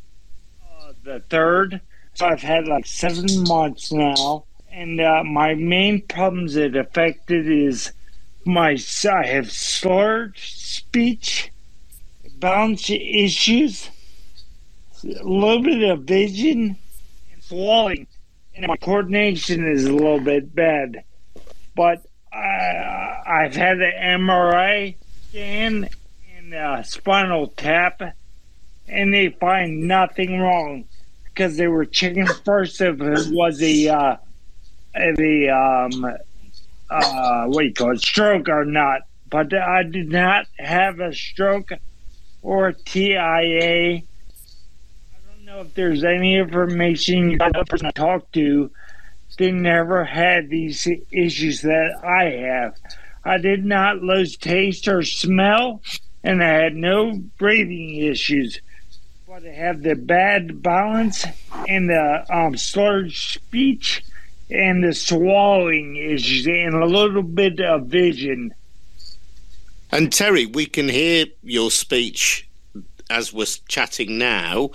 [0.68, 1.80] uh, the third.
[2.14, 7.92] So I've had like seven months now, and uh, my main problems it affected is
[8.44, 8.76] my
[9.10, 11.50] I have slurred speech,
[12.38, 13.90] balance issues,
[15.04, 16.76] a little bit of vision,
[17.32, 18.06] and swallowing
[18.54, 21.04] and my coordination is a little bit bad.
[21.74, 24.96] But I, I've had an MRI
[25.28, 25.88] scan
[26.36, 28.02] and a spinal tap,
[28.88, 30.84] and they find nothing wrong
[31.40, 34.16] because they were checking first if it was a uh,
[34.92, 36.04] the um
[36.90, 39.02] uh what do you call it stroke or not.
[39.30, 41.70] But I did not have a stroke
[42.42, 44.02] or TIA I
[45.34, 48.70] don't know if there's any information you a person to talk to.
[49.38, 52.74] They never had these issues that I have.
[53.24, 55.80] I did not lose taste or smell,
[56.22, 58.60] and I had no breathing issues.
[59.30, 61.24] But I have the bad balance
[61.68, 64.02] and the um, slurred speech
[64.50, 68.52] and the swallowing issues and a little bit of vision.
[69.92, 72.48] And Terry, we can hear your speech
[73.08, 74.70] as we're chatting now.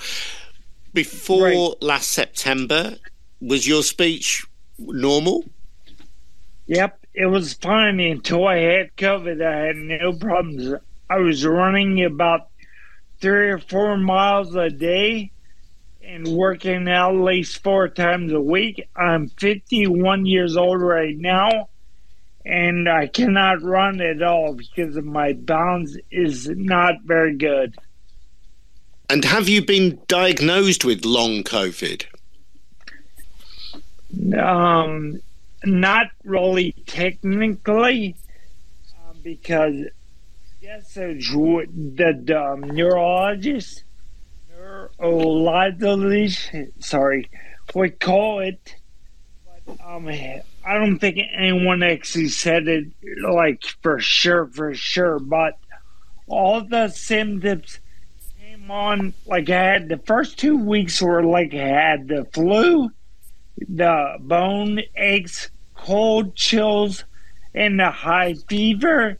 [0.93, 1.73] Before Right.
[1.81, 2.95] last September,
[3.41, 4.45] was your speech
[4.79, 5.43] normal?
[6.67, 9.45] Yep, it was fine until I had COVID.
[9.45, 10.79] I had no problems.
[11.09, 12.47] I was running about
[13.26, 15.32] three or four miles a day
[16.03, 18.88] and working out at least four times a week.
[18.95, 21.69] I'm 51 years old right now,
[22.45, 27.76] and I cannot run at all because my balance is not very good.
[29.09, 32.05] And have you been diagnosed with long COVID?
[34.38, 35.19] Um,
[35.63, 38.17] not really technically,
[38.99, 39.88] um, because
[40.66, 43.84] yes, the, the um, neurologist,
[44.99, 47.30] neurologist, sorry,
[47.74, 48.76] we call it.
[49.45, 50.41] But um, I
[50.74, 52.88] don't think anyone actually said it
[53.22, 55.20] like for sure, for sure.
[55.20, 55.57] But
[56.28, 57.80] all the symptoms
[58.39, 62.89] came on like I had the first two weeks were like I had the flu
[63.70, 67.05] the bone aches, cold chills,
[67.53, 69.18] and the high fever.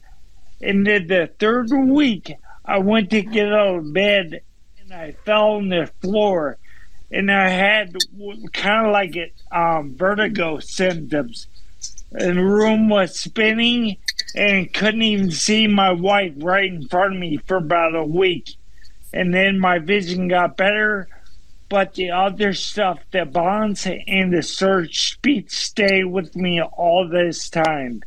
[0.60, 2.32] And then the third week,
[2.64, 4.40] I went to get out of bed
[4.80, 6.58] and I fell on the floor.
[7.10, 7.94] And I had
[8.52, 11.46] kind of like it, um, vertigo symptoms.
[12.12, 13.98] And the room was spinning
[14.34, 18.56] and couldn't even see my wife right in front of me for about a week.
[19.12, 21.08] And then my vision got better
[21.68, 27.48] but the other stuff, the bonds and the search speech stay with me all this
[27.48, 28.02] time.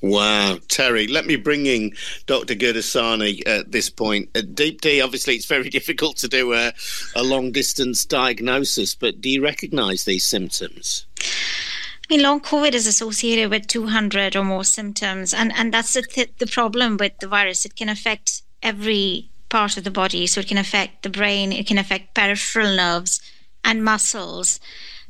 [0.00, 1.92] Wow, Terry, let me bring in
[2.26, 2.54] Dr.
[2.54, 4.28] Gurdasani at this point.
[4.34, 6.72] Uh, at Deepti, obviously, it's very difficult to do a,
[7.16, 11.06] a long distance diagnosis, but do you recognize these symptoms?
[11.20, 16.02] I mean, long COVID is associated with 200 or more symptoms, and, and that's the,
[16.02, 17.64] th- the problem with the virus.
[17.64, 20.26] It can affect every part of the body.
[20.26, 23.20] So it can affect the brain, it can affect peripheral nerves
[23.68, 24.58] and muscles.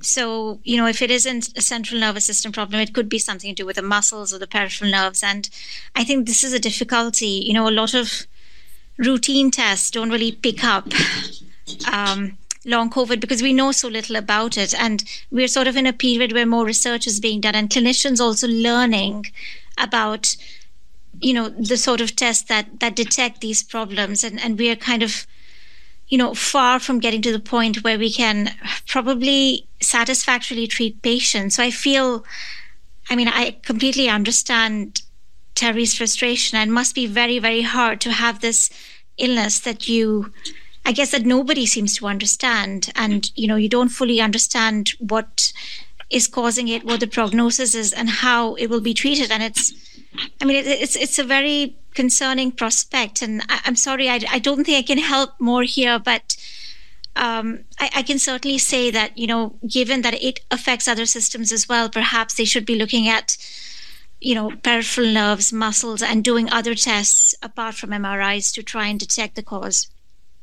[0.02, 3.54] So, you know, if it isn't a central nervous system problem, it could be something
[3.54, 5.22] to do with the muscles or the peripheral nerves.
[5.22, 5.48] And
[5.94, 7.42] I think this is a difficulty.
[7.46, 8.26] You know, a lot of
[8.96, 10.88] routine tests don't really pick up
[11.92, 14.74] um, long COVID because we know so little about it.
[14.74, 18.20] And we're sort of in a period where more research is being done and clinicians
[18.20, 19.26] also learning
[19.78, 20.36] about
[21.20, 24.76] you know the sort of tests that that detect these problems and and we are
[24.76, 25.26] kind of
[26.08, 28.54] you know, far from getting to the point where we can
[28.86, 31.56] probably satisfactorily treat patients.
[31.56, 32.24] So I feel,
[33.10, 35.02] I mean, I completely understand
[35.54, 38.70] Terry's frustration and must be very, very hard to have this
[39.18, 40.32] illness that you,
[40.86, 42.90] I guess, that nobody seems to understand.
[42.94, 45.52] And, you know, you don't fully understand what
[46.10, 49.30] is causing it, what the prognosis is, and how it will be treated.
[49.30, 49.74] And it's,
[50.40, 54.38] I mean, it, it's it's a very concerning prospect, and I, am sorry, I, I
[54.38, 56.36] don't think I can help more here, but.
[57.16, 61.50] Um, I, I, can certainly say that you know, given that it affects other systems
[61.50, 63.36] as well, perhaps they should be looking at
[64.20, 69.00] you know peripheral nerves, muscles, and doing other tests apart from MRIs to try and
[69.00, 69.88] detect the cause.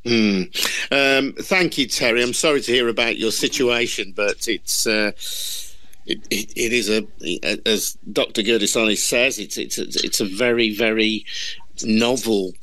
[0.03, 0.51] Mm.
[0.91, 2.21] Um, thank you, Terry.
[2.21, 4.85] I'm sorry to hear about your situation, but it's.
[4.85, 5.11] Uh,
[6.05, 7.05] it, it, it is a,
[7.67, 8.41] as Dr.
[8.41, 11.25] Gurdasani says, it's it's it's a very very
[11.83, 12.53] novel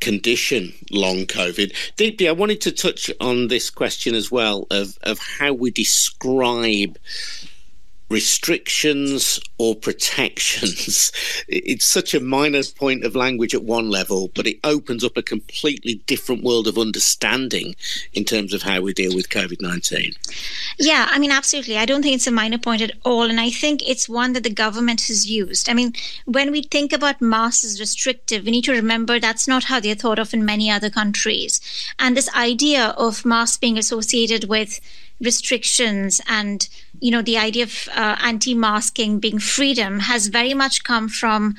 [0.00, 1.72] condition, long COVID.
[1.96, 6.98] Deepti, I wanted to touch on this question as well of of how we describe
[8.10, 11.12] restrictions or protections.
[11.52, 15.22] It's such a minor point of language at one level, but it opens up a
[15.22, 17.74] completely different world of understanding
[18.12, 20.14] in terms of how we deal with COVID 19.
[20.78, 21.76] Yeah, I mean, absolutely.
[21.76, 23.24] I don't think it's a minor point at all.
[23.30, 25.68] And I think it's one that the government has used.
[25.68, 25.92] I mean,
[26.24, 29.94] when we think about masks as restrictive, we need to remember that's not how they're
[29.94, 31.60] thought of in many other countries.
[31.98, 34.80] And this idea of masks being associated with
[35.20, 36.68] restrictions and
[37.00, 41.56] you know the idea of uh, anti-masking being freedom has very much come from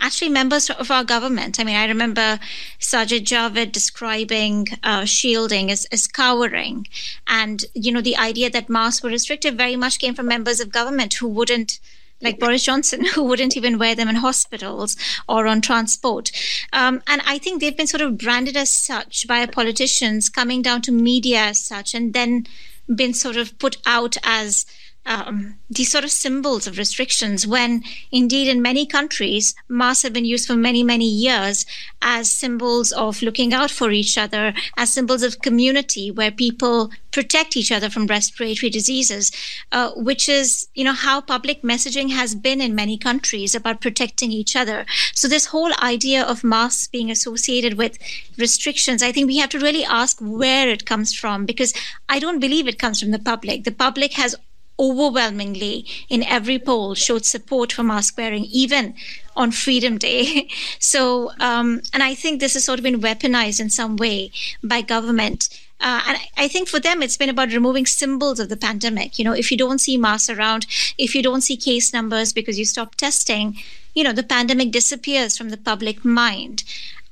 [0.00, 1.58] actually members of our government.
[1.58, 2.38] I mean, I remember
[2.80, 6.86] Sajid Javid describing uh, shielding as, as cowering.
[7.26, 10.70] And, you know, the idea that masks were restrictive very much came from members of
[10.70, 11.80] government who wouldn't,
[12.20, 14.96] like Boris Johnson, who wouldn't even wear them in hospitals
[15.28, 16.30] or on transport.
[16.72, 20.82] Um, and I think they've been sort of branded as such by politicians coming down
[20.82, 22.46] to media as such and then
[22.94, 24.66] been sort of put out as
[25.06, 30.24] um, these sort of symbols of restrictions when indeed in many countries masks have been
[30.24, 31.64] used for many many years
[32.02, 37.56] as symbols of looking out for each other as symbols of community where people protect
[37.56, 39.32] each other from respiratory diseases
[39.72, 44.30] uh, which is you know how public messaging has been in many countries about protecting
[44.30, 44.84] each other.
[45.14, 47.98] So this whole idea of masks being associated with
[48.38, 51.72] restrictions i think we have to really ask where it comes from because
[52.08, 53.64] i don't believe it comes from the public.
[53.64, 54.34] The public has
[54.78, 58.94] overwhelmingly in every poll showed support for mask wearing, even
[59.34, 60.48] on Freedom Day.
[60.78, 64.30] So, um, and I think this has sort of been weaponized in some way
[64.62, 65.48] by government.
[65.80, 69.18] Uh, and I think for them, it's been about removing symbols of the pandemic.
[69.18, 70.66] You know, if you don't see masks around,
[70.96, 73.56] if you don't see case numbers because you stop testing,
[73.94, 76.62] you know, the pandemic disappears from the public mind.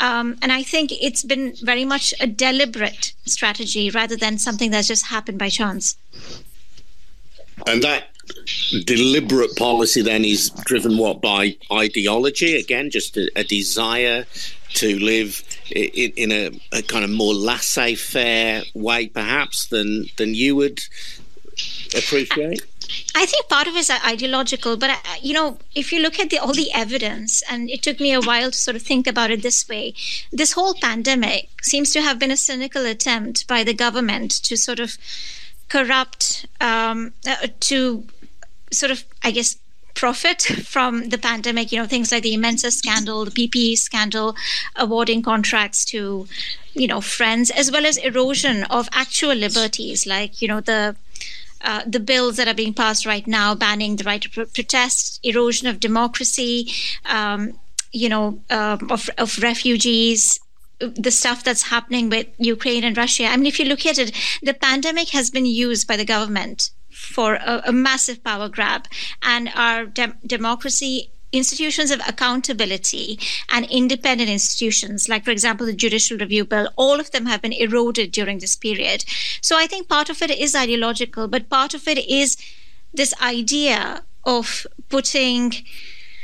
[0.01, 4.89] Um, and I think it's been very much a deliberate strategy rather than something that's
[4.89, 5.97] just happened by chance.
[7.67, 8.09] And that
[8.85, 12.57] deliberate policy then is driven what by ideology?
[12.57, 14.25] Again just a, a desire
[14.75, 20.57] to live in, in a, a, kind of more laissez-faire way perhaps than than you
[20.57, 20.81] would
[21.97, 22.65] appreciate?
[23.15, 26.31] I think part of it is ideological, but uh, you know, if you look at
[26.31, 29.31] the, all the evidence, and it took me a while to sort of think about
[29.31, 29.95] it this way,
[30.33, 34.81] this whole pandemic seems to have been a cynical attempt by the government to sort
[34.81, 34.99] of
[35.75, 38.05] corrupt um, uh, to
[38.71, 39.57] sort of, I guess,
[39.95, 40.43] profit
[40.75, 41.73] from the pandemic.
[41.73, 44.37] You know, things like the Mensa scandal, the PPE scandal,
[44.77, 46.29] awarding contracts to,
[46.75, 50.97] you know, friends, as well as erosion of actual liberties, like you know the.
[51.67, 55.19] Uh, the bills that are being passed right now, banning the right to pro- protest,
[55.23, 56.71] erosion of democracy,
[57.07, 57.59] um,
[57.91, 60.41] you know, uh, of, of refugees,
[60.79, 63.27] the stuff that's happening with Ukraine and Russia.
[63.27, 66.71] I mean, if you look at it, the pandemic has been used by the government
[66.91, 68.87] for a, a massive power grab,
[69.23, 73.19] and our de- democracy institutions of accountability
[73.51, 77.53] and independent institutions, like, for example, the Judicial Review Bill, all of them have been
[77.53, 79.05] eroded during this period.
[79.41, 82.37] So I think part of it is ideological, but part of it is
[82.93, 85.53] this idea of putting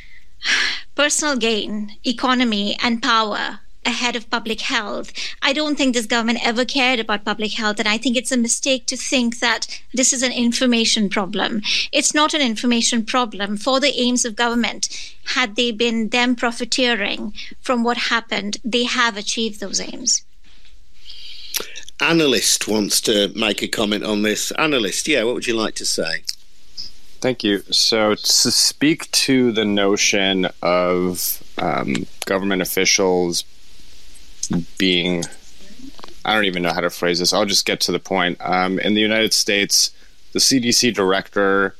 [0.95, 5.13] personal gain, economy, and power ahead of public health.
[5.43, 7.79] I don't think this government ever cared about public health.
[7.79, 11.63] And I think it's a mistake to think that this is an information problem.
[11.93, 14.89] It's not an information problem for the aims of government.
[15.35, 20.25] Had they been them profiteering from what happened, they have achieved those aims.
[21.99, 24.53] Annelies wants to make a comment on this.
[24.53, 26.23] Annelies, yeah, what would you like to say?
[27.21, 27.59] Thank you.
[27.71, 33.45] So, to speak to the notion of um, government officials
[34.79, 35.25] being,
[36.25, 37.33] I don't even know how to phrase this.
[37.33, 38.39] I'll just get to the point.
[38.41, 39.91] Um, in the United States,
[40.33, 41.75] the CDC director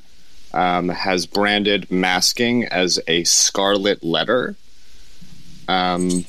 [0.53, 4.57] um, has branded masking as a scarlet letter.
[5.69, 6.25] Um,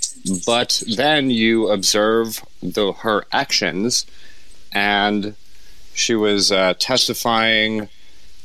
[0.46, 4.06] but then you observe the, her actions,
[4.72, 5.36] and
[5.94, 7.90] she was uh, testifying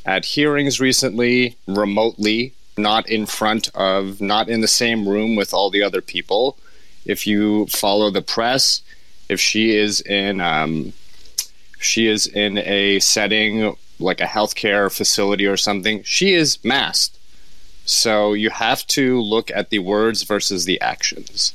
[0.07, 5.69] at hearings recently remotely, not in front of, not in the same room with all
[5.69, 6.57] the other people.
[7.07, 8.83] If you follow the press,
[9.29, 10.93] if she is in, um,
[11.79, 17.19] she is in a setting like a healthcare facility or something, she is masked.
[17.85, 21.55] So you have to look at the words versus the actions.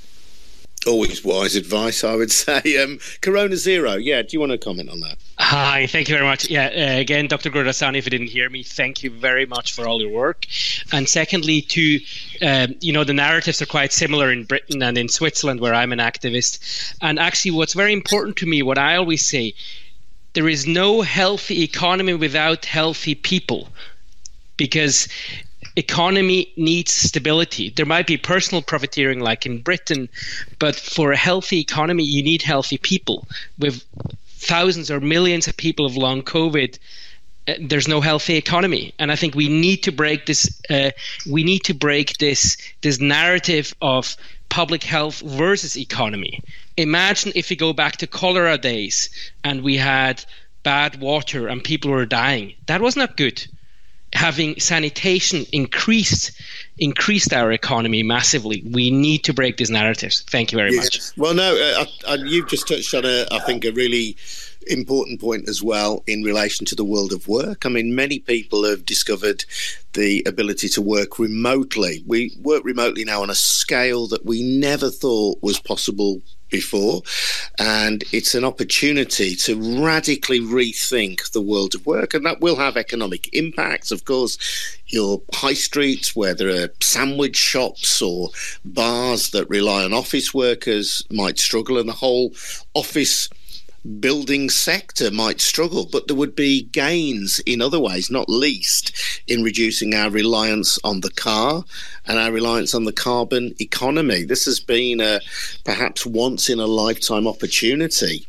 [0.87, 2.81] Always wise advice, I would say.
[2.81, 5.17] Um, Corona Zero, yeah, do you want to comment on that?
[5.43, 6.49] Hi, thank you very much.
[6.49, 7.49] Yeah, uh, again, Dr.
[7.49, 10.45] Gurdasani, if you didn't hear me, thank you very much for all your work.
[10.93, 11.99] And secondly, to,
[12.43, 15.91] um, you know, the narratives are quite similar in Britain and in Switzerland, where I'm
[15.91, 16.93] an activist.
[17.01, 19.53] And actually, what's very important to me, what I always say,
[20.33, 23.69] there is no healthy economy without healthy people
[24.57, 25.07] because
[25.75, 27.71] economy needs stability.
[27.71, 30.07] There might be personal profiteering like in Britain,
[30.59, 33.27] but for a healthy economy, you need healthy people.
[33.57, 33.83] With
[34.41, 36.77] thousands or millions of people of long COVID,
[37.47, 40.61] uh, there's no healthy economy, and I think we need to break this.
[40.69, 40.91] Uh,
[41.29, 44.17] we need to break this this narrative of
[44.49, 46.41] public health versus economy.
[46.77, 49.09] Imagine if we go back to cholera days
[49.43, 50.23] and we had
[50.63, 52.53] bad water and people were dying.
[52.65, 53.47] That was not good
[54.13, 56.31] having sanitation increased
[56.81, 58.63] increased our economy massively.
[58.69, 60.23] We need to break these narratives.
[60.29, 60.99] Thank you very much.
[61.15, 64.17] Well, no, uh, I, I, you've just touched on a, I think, a really
[64.67, 67.65] important point as well in relation to the world of work.
[67.65, 69.45] I mean, many people have discovered
[69.93, 72.03] the ability to work remotely.
[72.07, 77.01] We work remotely now on a scale that we never thought was possible before.
[77.57, 82.13] And it's an opportunity to radically rethink the world of work.
[82.13, 83.89] And that will have economic impacts.
[83.89, 84.37] Of course,
[84.87, 88.29] your high streets where there are sandwich shops or
[88.65, 92.33] bars that rely on office workers might struggle, and the whole
[92.73, 93.29] office
[93.99, 98.93] building sector might struggle, but there would be gains in other ways, not least
[99.27, 101.63] in reducing our reliance on the car
[102.05, 104.23] and our reliance on the carbon economy.
[104.23, 105.19] This has been a
[105.63, 108.25] perhaps once in a lifetime opportunity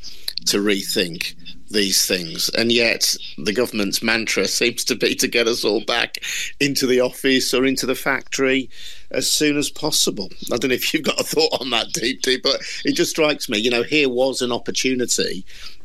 [0.47, 1.35] to rethink
[1.73, 2.49] these things.
[2.51, 6.19] And yet, the government's mantra seems to be to get us all back
[6.61, 8.71] into the office or into the factory
[9.11, 10.31] as soon as possible.
[10.53, 13.11] I don't know if you've got a thought on that, Deep Deep, but it just
[13.11, 15.45] strikes me, you know, here was an opportunity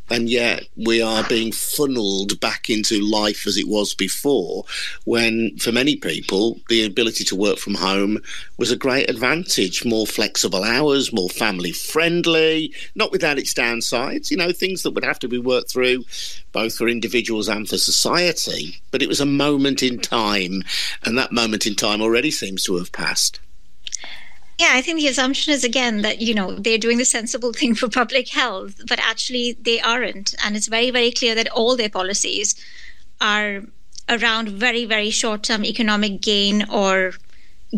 [0.10, 4.64] and yet we are being funneled back into life as it was before
[5.06, 8.20] when for many people the ability to work from home
[8.58, 9.86] was a great advantage.
[9.86, 14.32] More flexible hours more family friendly not without its downsides.
[14.32, 16.04] You know things that would have to be worked through
[16.52, 18.82] both for individuals and for society.
[18.92, 20.64] But it was a moment in time
[21.04, 23.40] and that moment in time already seems to have passed
[24.58, 27.76] yeah, I think the assumption is again that, you know, they're doing the sensible thing
[27.76, 30.34] for public health, but actually they aren't.
[30.44, 32.56] And it's very, very clear that all their policies
[33.22, 33.64] are
[34.10, 37.14] around very, very short term economic gain or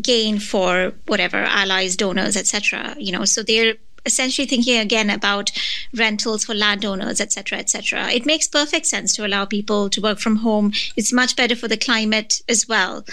[0.02, 2.96] gain for whatever allies, donors, etc.
[2.98, 3.76] You know, so they're
[4.06, 5.52] essentially thinking again about
[5.94, 8.10] rentals for landowners, etc., etc.
[8.10, 10.72] It makes perfect sense to allow people to work from home.
[10.96, 13.04] It's much better for the climate as well.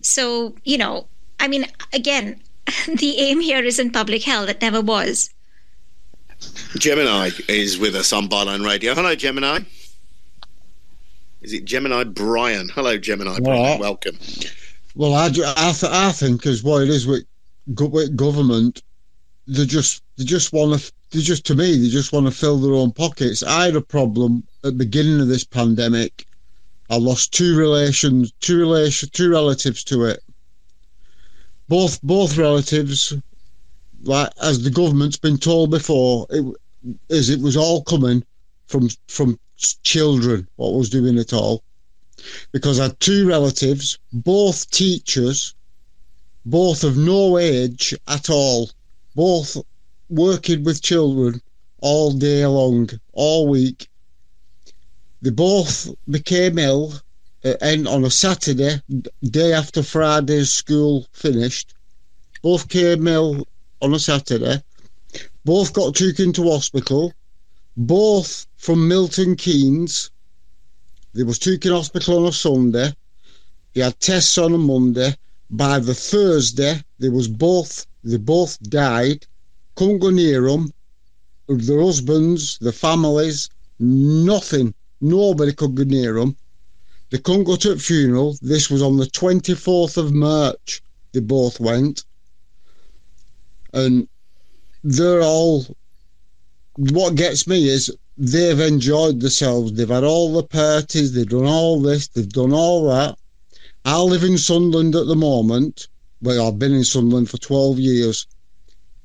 [0.00, 1.08] So, you know,
[1.38, 2.40] I mean, again,
[2.86, 4.48] the aim here isn't public health.
[4.48, 5.30] It never was.
[6.78, 8.94] Gemini is with us on Byline Radio.
[8.94, 9.60] Hello, Gemini.
[11.40, 12.68] Is it Gemini Brian?
[12.68, 13.80] Hello, Gemini Brian.
[13.80, 14.18] Welcome.
[14.94, 17.24] Well, I, I, th- I think as what it is with,
[17.66, 18.82] with government,
[19.46, 22.58] they just they just want to they just to me they just want to fill
[22.58, 23.42] their own pockets.
[23.42, 26.26] I had a problem at the beginning of this pandemic.
[26.90, 30.22] I lost two relations, two relation, two relatives to it
[31.72, 33.14] both both relatives,
[34.02, 36.44] like as the government's been told before, it
[37.08, 38.22] is it was all coming
[38.66, 39.40] from from
[39.82, 40.46] children.
[40.56, 41.62] What was doing it all?
[42.52, 45.54] Because I had two relatives, both teachers,
[46.44, 48.70] both of no age at all,
[49.14, 49.56] both
[50.10, 51.40] working with children
[51.80, 53.88] all day long, all week.
[55.22, 57.00] They both became ill
[57.44, 58.80] uh, and on a Saturday,
[59.22, 61.74] day after Friday's school finished.
[62.42, 63.46] Both came ill
[63.80, 64.62] on a Saturday.
[65.44, 67.12] Both got taken to hospital.
[67.76, 70.10] Both from Milton Keynes.
[71.14, 72.94] They was taken to hospital on a Sunday.
[73.72, 75.16] He had tests on a Monday.
[75.50, 79.26] By the Thursday, they was both they both died.
[79.74, 80.72] Couldn't go near them.
[81.48, 83.48] Their husbands, the families,
[83.78, 84.74] nothing.
[85.00, 86.36] Nobody could go near them.
[87.12, 88.38] They couldn't go to funeral.
[88.40, 90.82] This was on the 24th of March.
[91.12, 92.06] They both went.
[93.74, 94.08] And
[94.82, 95.66] they're all.
[96.76, 99.74] What gets me is they've enjoyed themselves.
[99.74, 101.12] They've had all the parties.
[101.12, 102.08] They've done all this.
[102.08, 103.18] They've done all that.
[103.84, 105.88] I live in Sunderland at the moment.
[106.22, 108.26] Well, I've been in Sunderland for 12 years.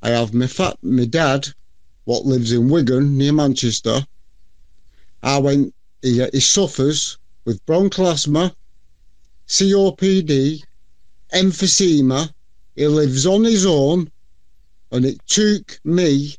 [0.01, 1.49] I have my, fat, my dad,
[2.05, 4.07] what lives in Wigan, near Manchester.
[5.21, 7.17] I went, he, he suffers
[7.47, 8.13] with bronchial
[9.47, 10.61] COPD,
[11.33, 12.29] emphysema.
[12.75, 14.11] He lives on his own,
[14.91, 16.35] and it took me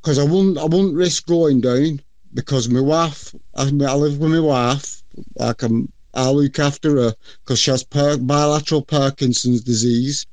[0.00, 2.00] because I wouldn't I wouldn't risk going down
[2.32, 5.02] because my wife I, I live with my wife
[5.40, 10.26] I can I look after her because she has per, bilateral Parkinson's disease,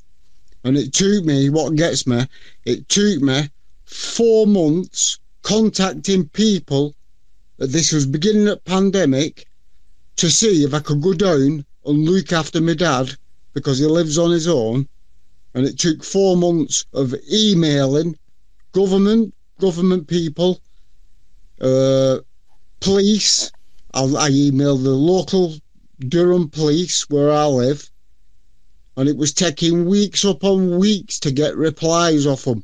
[0.63, 2.27] and it took me what gets me
[2.65, 3.49] it took me
[3.85, 6.93] four months contacting people
[7.57, 9.47] this was beginning of pandemic
[10.17, 13.15] to see if I could go down and look after my dad
[13.53, 14.87] because he lives on his own.
[15.53, 18.17] And it took four months of emailing
[18.73, 20.61] government, government people,
[21.59, 22.19] uh,
[22.79, 23.51] police.
[23.93, 25.55] I, I emailed the local
[25.99, 27.89] Durham police where I live,
[28.97, 32.63] and it was taking weeks upon weeks to get replies off them.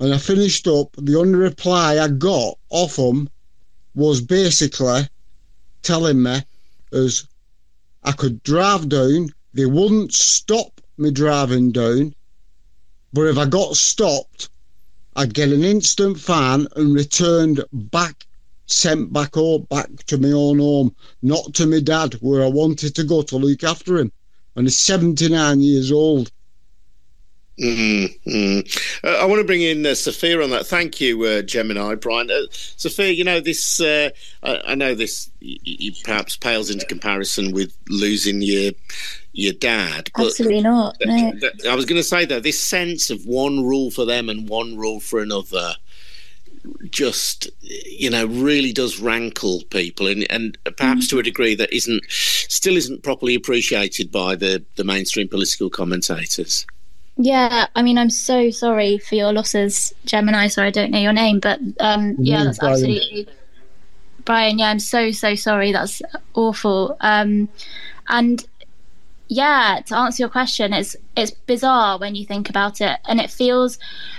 [0.00, 0.94] And I finished up.
[0.96, 3.28] The only reply I got off them
[3.96, 5.08] was basically
[5.82, 6.42] telling me
[6.92, 7.26] as
[8.04, 9.30] I could drive down.
[9.54, 12.14] They wouldn't stop me driving down,
[13.12, 14.50] but if I got stopped,
[15.16, 18.26] I'd get an instant fine and returned back,
[18.66, 22.94] sent back home, back to my own home, not to my dad, where I wanted
[22.94, 24.12] to go to look after him.
[24.56, 26.30] And he's 79 years old.
[27.58, 29.06] Mm-hmm.
[29.06, 30.66] Uh, I want to bring in uh, Sophia on that.
[30.66, 32.30] Thank you, uh, Gemini, Brian.
[32.30, 33.80] Uh, Sophia, you know this.
[33.80, 34.10] Uh,
[34.42, 35.30] I, I, know this.
[35.40, 38.72] Y- y- perhaps pales into comparison with losing your
[39.32, 40.10] your dad.
[40.18, 40.96] Absolutely not.
[41.04, 41.32] No.
[41.32, 44.28] Th- th- I was going to say that this sense of one rule for them
[44.28, 45.74] and one rule for another
[46.90, 51.10] just you know really does rankle people and, and perhaps mm.
[51.10, 56.66] to a degree that isn't still isn't properly appreciated by the the mainstream political commentators
[57.16, 60.48] yeah, I mean, I'm so sorry for your losses, Gemini.
[60.48, 62.74] Sorry, I don't know your name, but um, yeah, that's Brian.
[62.74, 63.28] absolutely
[64.24, 64.58] Brian.
[64.58, 65.72] Yeah, I'm so so sorry.
[65.72, 66.02] That's
[66.34, 66.96] awful.
[67.00, 67.48] Um,
[68.08, 68.46] and
[69.28, 73.30] yeah, to answer your question, it's it's bizarre when you think about it, and it
[73.30, 73.78] feels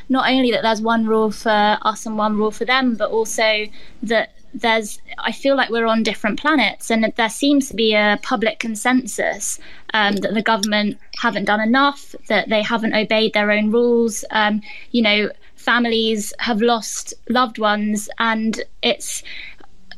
[0.09, 3.65] not only that there's one rule for us and one rule for them, but also
[4.03, 4.31] that
[4.61, 8.59] there's I feel like we're on different planets, and there seems to be a public
[8.59, 9.59] consensus
[9.93, 14.23] um, that the government haven't done enough, that they haven't obeyed their own rules.
[14.31, 14.61] Um,
[14.91, 19.23] you know, families have lost loved ones, and it's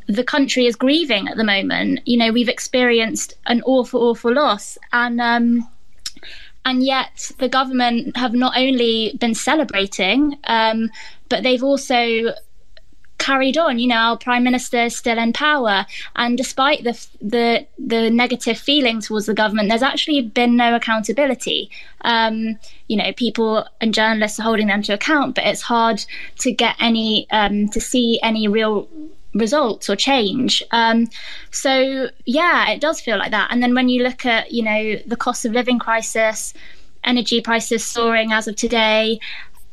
[0.07, 1.99] the country is grieving at the moment.
[2.05, 5.69] You know, we've experienced an awful, awful loss, and um,
[6.65, 10.89] and yet the government have not only been celebrating, um,
[11.29, 12.33] but they've also
[13.19, 13.77] carried on.
[13.77, 15.85] You know, our prime minister is still in power,
[16.15, 21.69] and despite the the the negative feeling towards the government, there's actually been no accountability.
[22.01, 26.03] Um, you know, people and journalists are holding them to account, but it's hard
[26.39, 28.87] to get any um, to see any real
[29.33, 30.63] results or change.
[30.71, 31.07] Um,
[31.51, 33.49] so yeah, it does feel like that.
[33.51, 36.53] And then when you look at you know the cost of living crisis,
[37.03, 39.19] energy prices soaring as of today,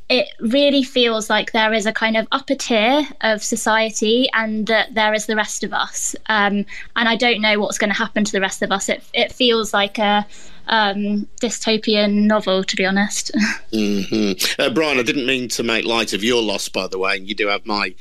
[0.09, 4.95] it really feels like there is a kind of upper tier of society and that
[4.95, 6.15] there is the rest of us.
[6.27, 6.65] Um,
[6.95, 8.89] and I don't know what's going to happen to the rest of us.
[8.89, 10.25] It, it feels like a
[10.69, 13.33] um, dystopian novel, to be honest.
[13.73, 14.61] mm-hmm.
[14.61, 17.29] uh, Brian, I didn't mean to make light of your loss, by the way, and
[17.29, 17.95] you do have my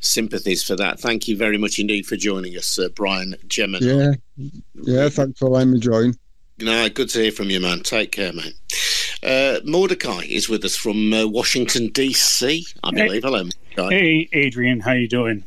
[0.00, 0.98] sympathies for that.
[0.98, 3.86] Thank you very much indeed for joining us, uh, Brian Gemini.
[3.86, 4.12] Yeah,
[4.82, 6.14] yeah, thanks for letting me join.
[6.58, 7.80] No, good to hear from you, man.
[7.80, 8.54] Take care, mate.
[9.22, 12.66] Uh, Mordecai is with us from uh, Washington D.C.
[12.82, 13.12] I believe.
[13.12, 13.90] Hey, Hello, Mordecai.
[13.90, 14.80] Hey, Adrian.
[14.80, 15.44] How you doing?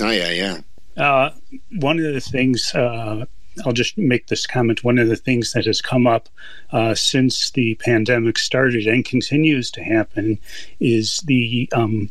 [0.00, 0.60] Oh yeah, yeah.
[1.02, 1.30] Uh,
[1.72, 3.24] one of the things uh,
[3.64, 4.84] I'll just make this comment.
[4.84, 6.28] One of the things that has come up
[6.72, 10.38] uh, since the pandemic started and continues to happen
[10.80, 12.10] is the um,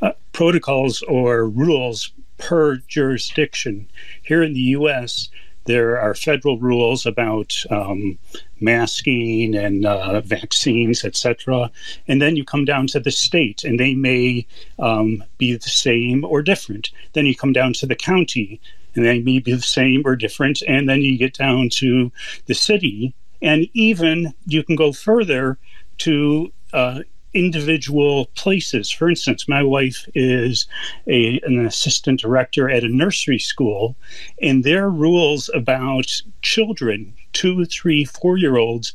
[0.00, 3.88] uh, protocols or rules per jurisdiction.
[4.22, 5.28] Here in the U.S.,
[5.68, 8.18] there are federal rules about um,
[8.58, 11.70] masking and uh, vaccines, etc.
[12.08, 14.46] And then you come down to the state, and they may
[14.78, 16.90] um, be the same or different.
[17.12, 18.60] Then you come down to the county,
[18.94, 20.62] and they may be the same or different.
[20.66, 22.10] And then you get down to
[22.46, 25.58] the city, and even you can go further
[25.98, 27.00] to uh,
[27.34, 28.90] individual places.
[28.90, 30.66] For instance, my wife is
[31.06, 33.96] a, an assistant director at a nursery school,
[34.40, 38.92] and their rules about children, two, three, four year olds,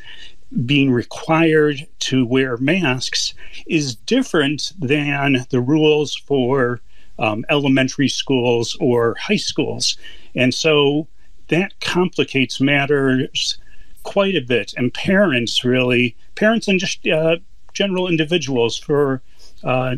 [0.66, 3.34] being required to wear masks
[3.66, 6.80] is different than the rules for
[7.20, 9.98] um, elementary schools or high schools.
[10.36, 11.08] And so
[11.48, 13.58] that complicates matters
[14.04, 14.74] quite a bit.
[14.78, 17.38] And parents really, parents and just uh,
[17.74, 19.22] general individuals for
[19.64, 19.95] uh,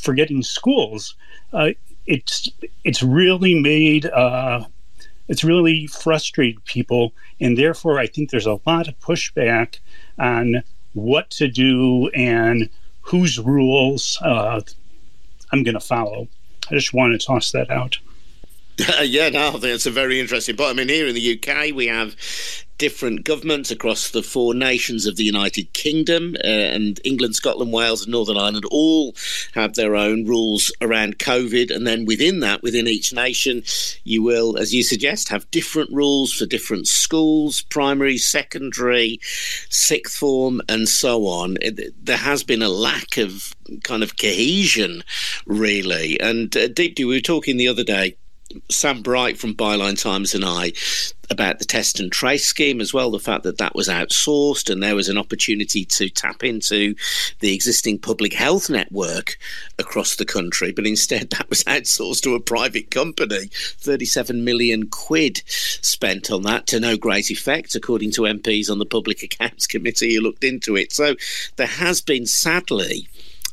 [0.00, 1.14] forgetting schools.
[1.52, 1.70] Uh,
[2.06, 2.48] it's
[2.84, 4.64] it's really made uh,
[5.28, 9.78] it's really frustrated people, and therefore I think there's a lot of pushback
[10.18, 12.68] on what to do and
[13.00, 14.60] whose rules uh,
[15.52, 16.28] I'm going to follow.
[16.70, 17.98] I just want to toss that out.
[19.02, 20.70] yeah, no, it's a very interesting point.
[20.70, 22.16] I mean, here in the UK, we have
[22.76, 28.02] different governments across the four nations of the United Kingdom, uh, and England, Scotland, Wales,
[28.02, 29.14] and Northern Ireland all
[29.54, 31.72] have their own rules around COVID.
[31.72, 33.62] And then within that, within each nation,
[34.02, 39.20] you will, as you suggest, have different rules for different schools primary, secondary,
[39.70, 41.58] sixth form, and so on.
[41.60, 45.04] It, there has been a lack of kind of cohesion,
[45.46, 46.18] really.
[46.18, 48.16] And uh, we were talking the other day
[48.70, 50.72] Sam Bright from Byline Times and I
[51.30, 54.82] about the test and trace scheme as well, the fact that that was outsourced and
[54.82, 56.94] there was an opportunity to tap into
[57.40, 59.38] the existing public health network
[59.78, 63.50] across the country, but instead that was outsourced to a private company.
[63.78, 68.86] 37 million quid spent on that to no great effect, according to MPs on the
[68.86, 70.92] Public Accounts Committee who looked into it.
[70.92, 71.16] So
[71.56, 73.08] there has been, sadly,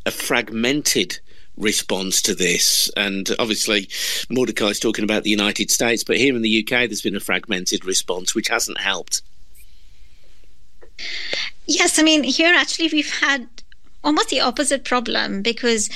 [0.05, 1.19] a fragmented
[1.61, 2.89] response to this.
[2.97, 3.87] And obviously,
[4.29, 7.85] Mordecai's talking about the United States, but here in the UK, there's been a fragmented
[7.85, 9.21] response, which hasn't helped.
[11.65, 13.47] Yes, I mean, here actually we've had
[14.03, 15.89] almost the opposite problem because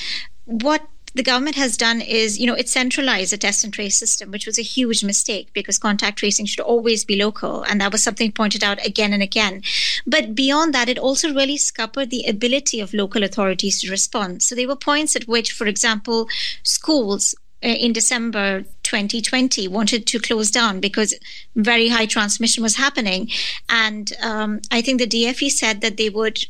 [0.46, 4.32] what the government has done is, you know, it centralized the test and trace system,
[4.32, 7.64] which was a huge mistake because contact tracing should always be local.
[7.64, 9.64] And that was something pointed out again and again.
[10.06, 14.44] But beyond that, it also really scuppered the ability of local authorities to respond.
[14.44, 16.28] So there were points at which, for example,
[16.64, 17.34] schools
[17.64, 21.14] uh, in December 2020 wanted to close down because
[21.56, 23.30] very high transmission was happening.
[23.70, 26.46] And um, I think the DFE said that they would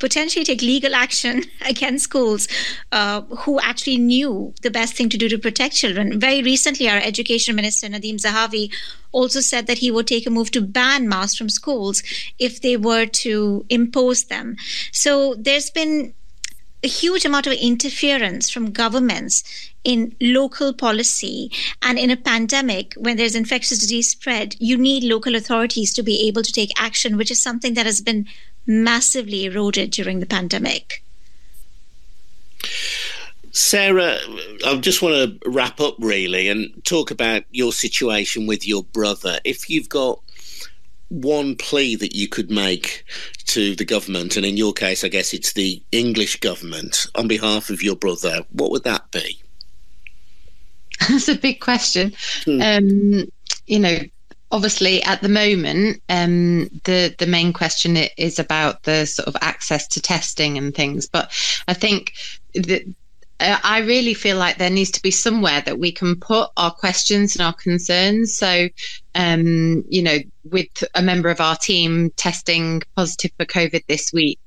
[0.00, 2.48] potentially take legal action against schools
[2.90, 6.18] uh, who actually knew the best thing to do to protect children.
[6.18, 8.72] Very recently, our education minister, Nadhim Zahawi,
[9.12, 12.02] also said that he would take a move to ban masks from schools
[12.38, 14.56] if they were to impose them.
[14.92, 16.14] So there's been
[16.82, 19.44] a huge amount of interference from governments
[19.84, 21.50] in local policy
[21.82, 26.26] and in a pandemic when there's infectious disease spread you need local authorities to be
[26.26, 28.26] able to take action which is something that has been
[28.70, 31.02] massively eroded during the pandemic.
[33.50, 34.16] Sarah,
[34.64, 39.40] I just want to wrap up really and talk about your situation with your brother.
[39.44, 40.20] If you've got
[41.08, 43.04] one plea that you could make
[43.46, 47.70] to the government, and in your case, I guess it's the English government, on behalf
[47.70, 49.42] of your brother, what would that be?
[51.08, 52.12] That's a big question.
[52.44, 52.62] Hmm.
[52.62, 53.32] Um,
[53.66, 53.98] you know,
[54.50, 59.86] obviously at the moment um, the the main question is about the sort of access
[59.86, 61.30] to testing and things but
[61.68, 62.12] i think
[62.54, 62.82] that
[63.40, 67.34] I really feel like there needs to be somewhere that we can put our questions
[67.34, 68.36] and our concerns.
[68.36, 68.68] So,
[69.14, 74.38] um, you know, with a member of our team testing positive for COVID this week,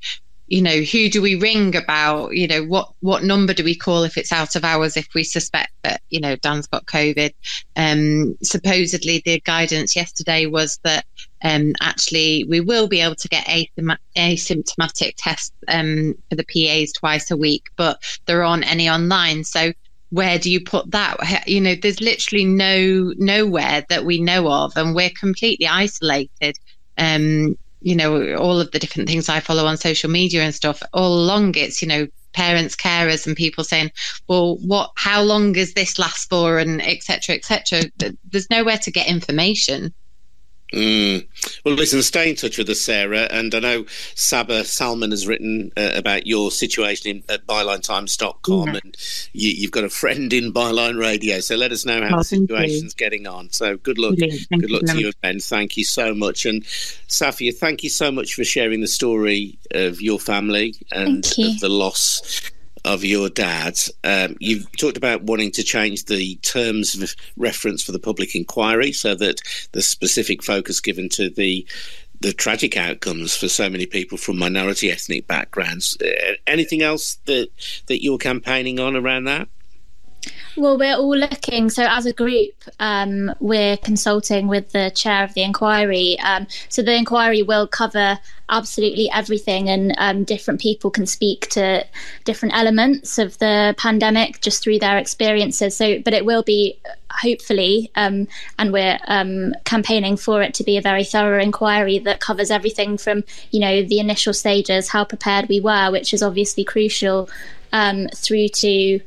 [0.53, 2.35] you know who do we ring about?
[2.35, 5.23] You know what what number do we call if it's out of hours if we
[5.23, 7.31] suspect that you know dan's got covid?
[7.75, 11.05] Um supposedly the guidance yesterday was that
[11.43, 13.47] um actually we will be able to get
[14.15, 19.43] asymptomatic tests um for the pas twice a week but there aren't any online.
[19.43, 19.73] So
[20.11, 21.47] where do you put that?
[21.47, 26.59] You know there's literally no nowhere that we know of and we're completely isolated.
[26.95, 30.81] Um, you know, all of the different things I follow on social media and stuff,
[30.93, 33.91] all along it's, you know, parents, carers, and people saying,
[34.27, 34.91] "Well, what?
[34.95, 37.35] How long does this last for?" and etc.
[37.35, 37.83] etc.
[38.31, 39.93] There's nowhere to get information.
[40.73, 41.27] Mm.
[41.63, 43.27] Well, listen, stay in touch with us, Sarah.
[43.29, 43.85] And I know
[44.15, 48.79] Saba Salman has written uh, about your situation in, at bylinetimes.com, yeah.
[48.83, 48.97] and
[49.33, 51.39] you, have got a friend in Byline Radio.
[51.41, 53.51] So let us know how oh, the situation's getting on.
[53.51, 54.15] So good luck.
[54.17, 55.39] Good luck to you, Ben.
[55.39, 56.45] Thank you so much.
[56.45, 61.59] And Safia, thank you so much for sharing the story of your family and of
[61.59, 62.51] the loss
[62.85, 63.79] of your dad.
[64.03, 68.91] Um, you've talked about wanting to change the terms of reference for the public inquiry
[68.91, 69.41] so that
[69.71, 71.65] the specific focus given to the
[72.19, 75.97] the tragic outcomes for so many people from minority ethnic backgrounds.
[76.01, 77.49] Uh, anything else that
[77.87, 79.47] that you're campaigning on around that?
[80.55, 81.71] Well, we're all looking.
[81.71, 86.19] So, as a group, um, we're consulting with the chair of the inquiry.
[86.19, 88.19] Um, so, the inquiry will cover
[88.49, 91.83] absolutely everything, and um, different people can speak to
[92.23, 95.75] different elements of the pandemic just through their experiences.
[95.75, 96.77] So, but it will be
[97.09, 98.27] hopefully, um,
[98.59, 102.97] and we're um, campaigning for it to be a very thorough inquiry that covers everything
[102.97, 107.27] from, you know, the initial stages, how prepared we were, which is obviously crucial,
[107.71, 108.99] um, through to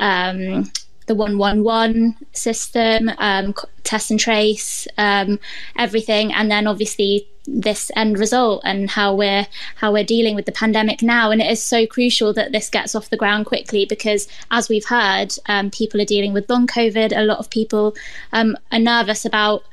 [0.00, 0.70] um,
[1.06, 5.38] the 111 system, um, test and trace, um,
[5.76, 9.46] everything, and then obviously this end result and how we're
[9.76, 11.30] how we're dealing with the pandemic now.
[11.30, 14.86] And it is so crucial that this gets off the ground quickly because, as we've
[14.86, 17.16] heard, um, people are dealing with long COVID.
[17.16, 17.94] A lot of people
[18.32, 19.64] um, are nervous about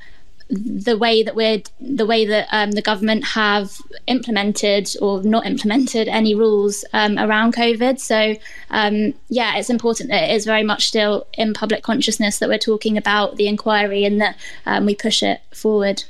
[0.52, 6.08] the way that we're the way that um, the government have implemented or not implemented
[6.08, 7.98] any rules um, around COVID.
[7.98, 8.36] So
[8.70, 12.58] um, yeah, it's important that it is very much still in public consciousness that we're
[12.58, 16.04] talking about the inquiry and that um, we push it forward.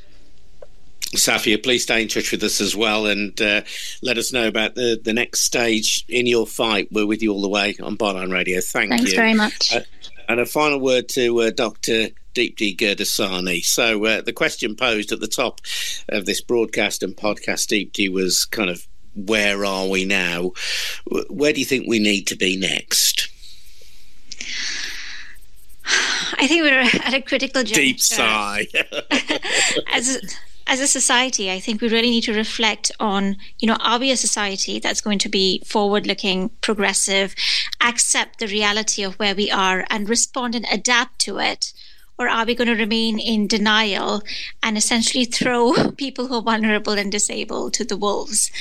[1.15, 3.61] Safia, please stay in touch with us as well and uh,
[4.03, 6.89] let us know about the, the next stage in your fight.
[6.91, 8.61] We're with you all the way on Byline Radio.
[8.61, 9.17] Thank Thanks you.
[9.17, 9.75] Thanks very much.
[9.75, 9.81] Uh,
[10.29, 12.09] and a final word to uh, Dr.
[12.35, 13.65] Deepti Gurdasani.
[13.65, 15.61] So uh, the question posed at the top
[16.09, 20.53] of this broadcast and podcast, Deepti, was kind of where are we now?
[21.29, 23.29] Where do you think we need to be next?
[26.39, 27.81] I think we're at a critical juncture.
[27.81, 28.67] Deep sigh.
[29.93, 30.19] as
[30.67, 34.11] as a society, I think we really need to reflect on, you know, are we
[34.11, 37.35] a society that's going to be forward looking, progressive,
[37.81, 41.73] accept the reality of where we are and respond and adapt to it?
[42.23, 44.23] Or are we going to remain in denial
[44.63, 48.53] and essentially throw people who are vulnerable and disabled to the wolves?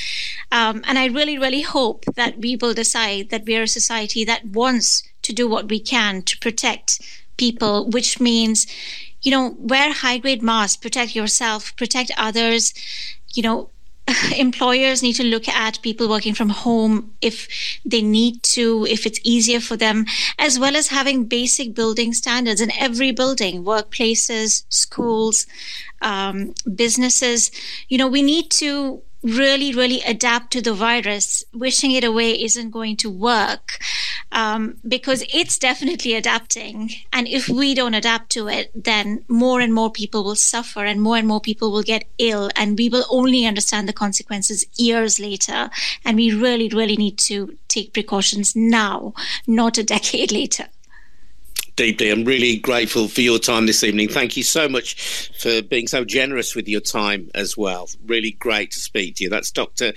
[0.52, 4.26] Um, and I really, really hope that we will decide that we are a society
[4.26, 7.02] that wants to do what we can to protect
[7.38, 8.66] people, which means,
[9.22, 12.74] you know, wear high grade masks, protect yourself, protect others.
[13.36, 13.70] You know,
[14.38, 17.48] employers need to look at people working from home if
[17.86, 20.06] they need to, if it's easier for them,
[20.40, 25.46] as well as having basic building standards in every building, workplaces, schools,
[26.02, 27.52] um, businesses.
[27.90, 31.44] You know, we need to really, really adapt to the virus.
[31.54, 33.80] Wishing it away isn't going to work
[34.32, 36.92] um, because it's definitely adapting.
[37.12, 41.02] And if we don't adapt to it, then more and more people will suffer and
[41.02, 42.50] more and more people will get ill.
[42.56, 45.70] And we will only understand the consequences years later.
[46.06, 49.14] And we really, really need to take precautions now,
[49.48, 50.68] not a decade later
[51.76, 52.10] deeply.
[52.10, 54.10] I'm really grateful for your time this evening.
[54.10, 57.90] Thank you so much for being so generous with your time as well.
[58.06, 59.30] Really great to speak to you.
[59.30, 59.94] That's Dr.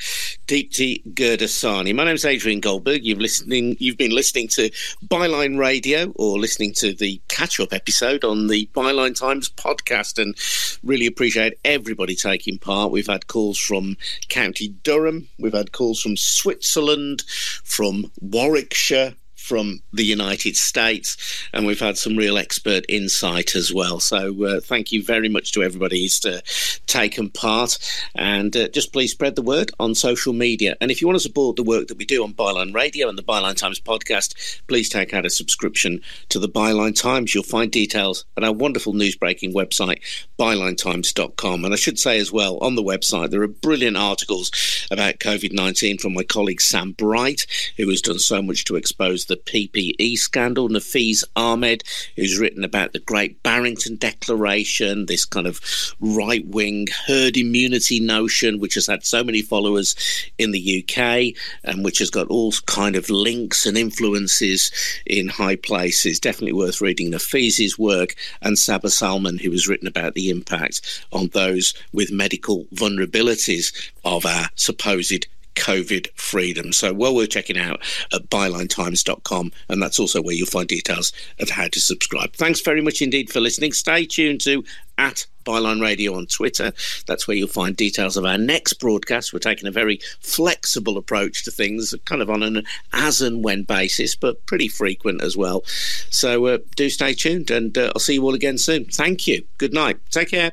[0.47, 1.95] Deepti Gurdasani.
[1.95, 3.05] My name is Adrian Goldberg.
[3.05, 3.77] You've listening.
[3.79, 4.71] You've been listening to
[5.07, 10.37] Byline Radio or listening to the catch-up episode on the Byline Times podcast, and
[10.83, 12.91] really appreciate everybody taking part.
[12.91, 13.97] We've had calls from
[14.29, 15.29] County Durham.
[15.39, 17.23] We've had calls from Switzerland,
[17.65, 19.15] from Warwickshire
[19.45, 21.17] from the United States,
[21.53, 24.01] and we've had some real expert insight as well.
[24.01, 26.41] So, uh, thank you very much to everybody who's uh,
[26.87, 27.79] taken part,
[28.15, 30.77] and uh, just please spread the word on social media.
[30.81, 33.19] And if you want to support the work that we do on Byline Radio and
[33.19, 36.01] the Byline Times podcast, please take out a subscription
[36.31, 37.35] to the Byline Times.
[37.35, 40.01] You'll find details at our wonderful news breaking website,
[40.39, 41.65] bylinetimes.com.
[41.65, 44.51] And I should say as well, on the website, there are brilliant articles
[44.91, 47.47] about COVID 19 from my colleague Sam Bright,
[47.77, 50.69] who has done so much to expose the the PPE scandal.
[50.69, 51.83] Nafeez Ahmed,
[52.17, 55.61] who's written about the Great Barrington Declaration, this kind of
[56.01, 59.97] right wing herd immunity notion, which has had so many followers
[60.39, 61.35] in the UK
[61.65, 64.71] and which has got all kind of links and influences
[65.07, 66.21] in high places.
[66.21, 71.29] Definitely worth reading Nafeez's work and Saba Salman, who has written about the impact on
[71.29, 73.73] those with medical vulnerabilities
[74.05, 76.73] of our supposed COVID freedom.
[76.73, 77.81] So well worth checking out
[78.13, 79.53] at bylinetimes.com.
[79.69, 82.33] And that's also where you'll find details of how to subscribe.
[82.35, 83.73] Thanks very much indeed for listening.
[83.73, 84.65] Stay tuned to
[84.99, 86.73] at Byline Radio on Twitter.
[87.07, 89.33] That's where you'll find details of our next broadcast.
[89.33, 93.65] We're taking a very flexible approach to things, kind of on an as and when
[93.65, 95.63] basis, but pretty frequent as well.
[96.11, 98.87] So uh, do stay tuned, and uh, I'll see you all again soon.
[98.87, 99.45] Thank you.
[99.59, 99.99] Good night.
[100.11, 100.53] Take care.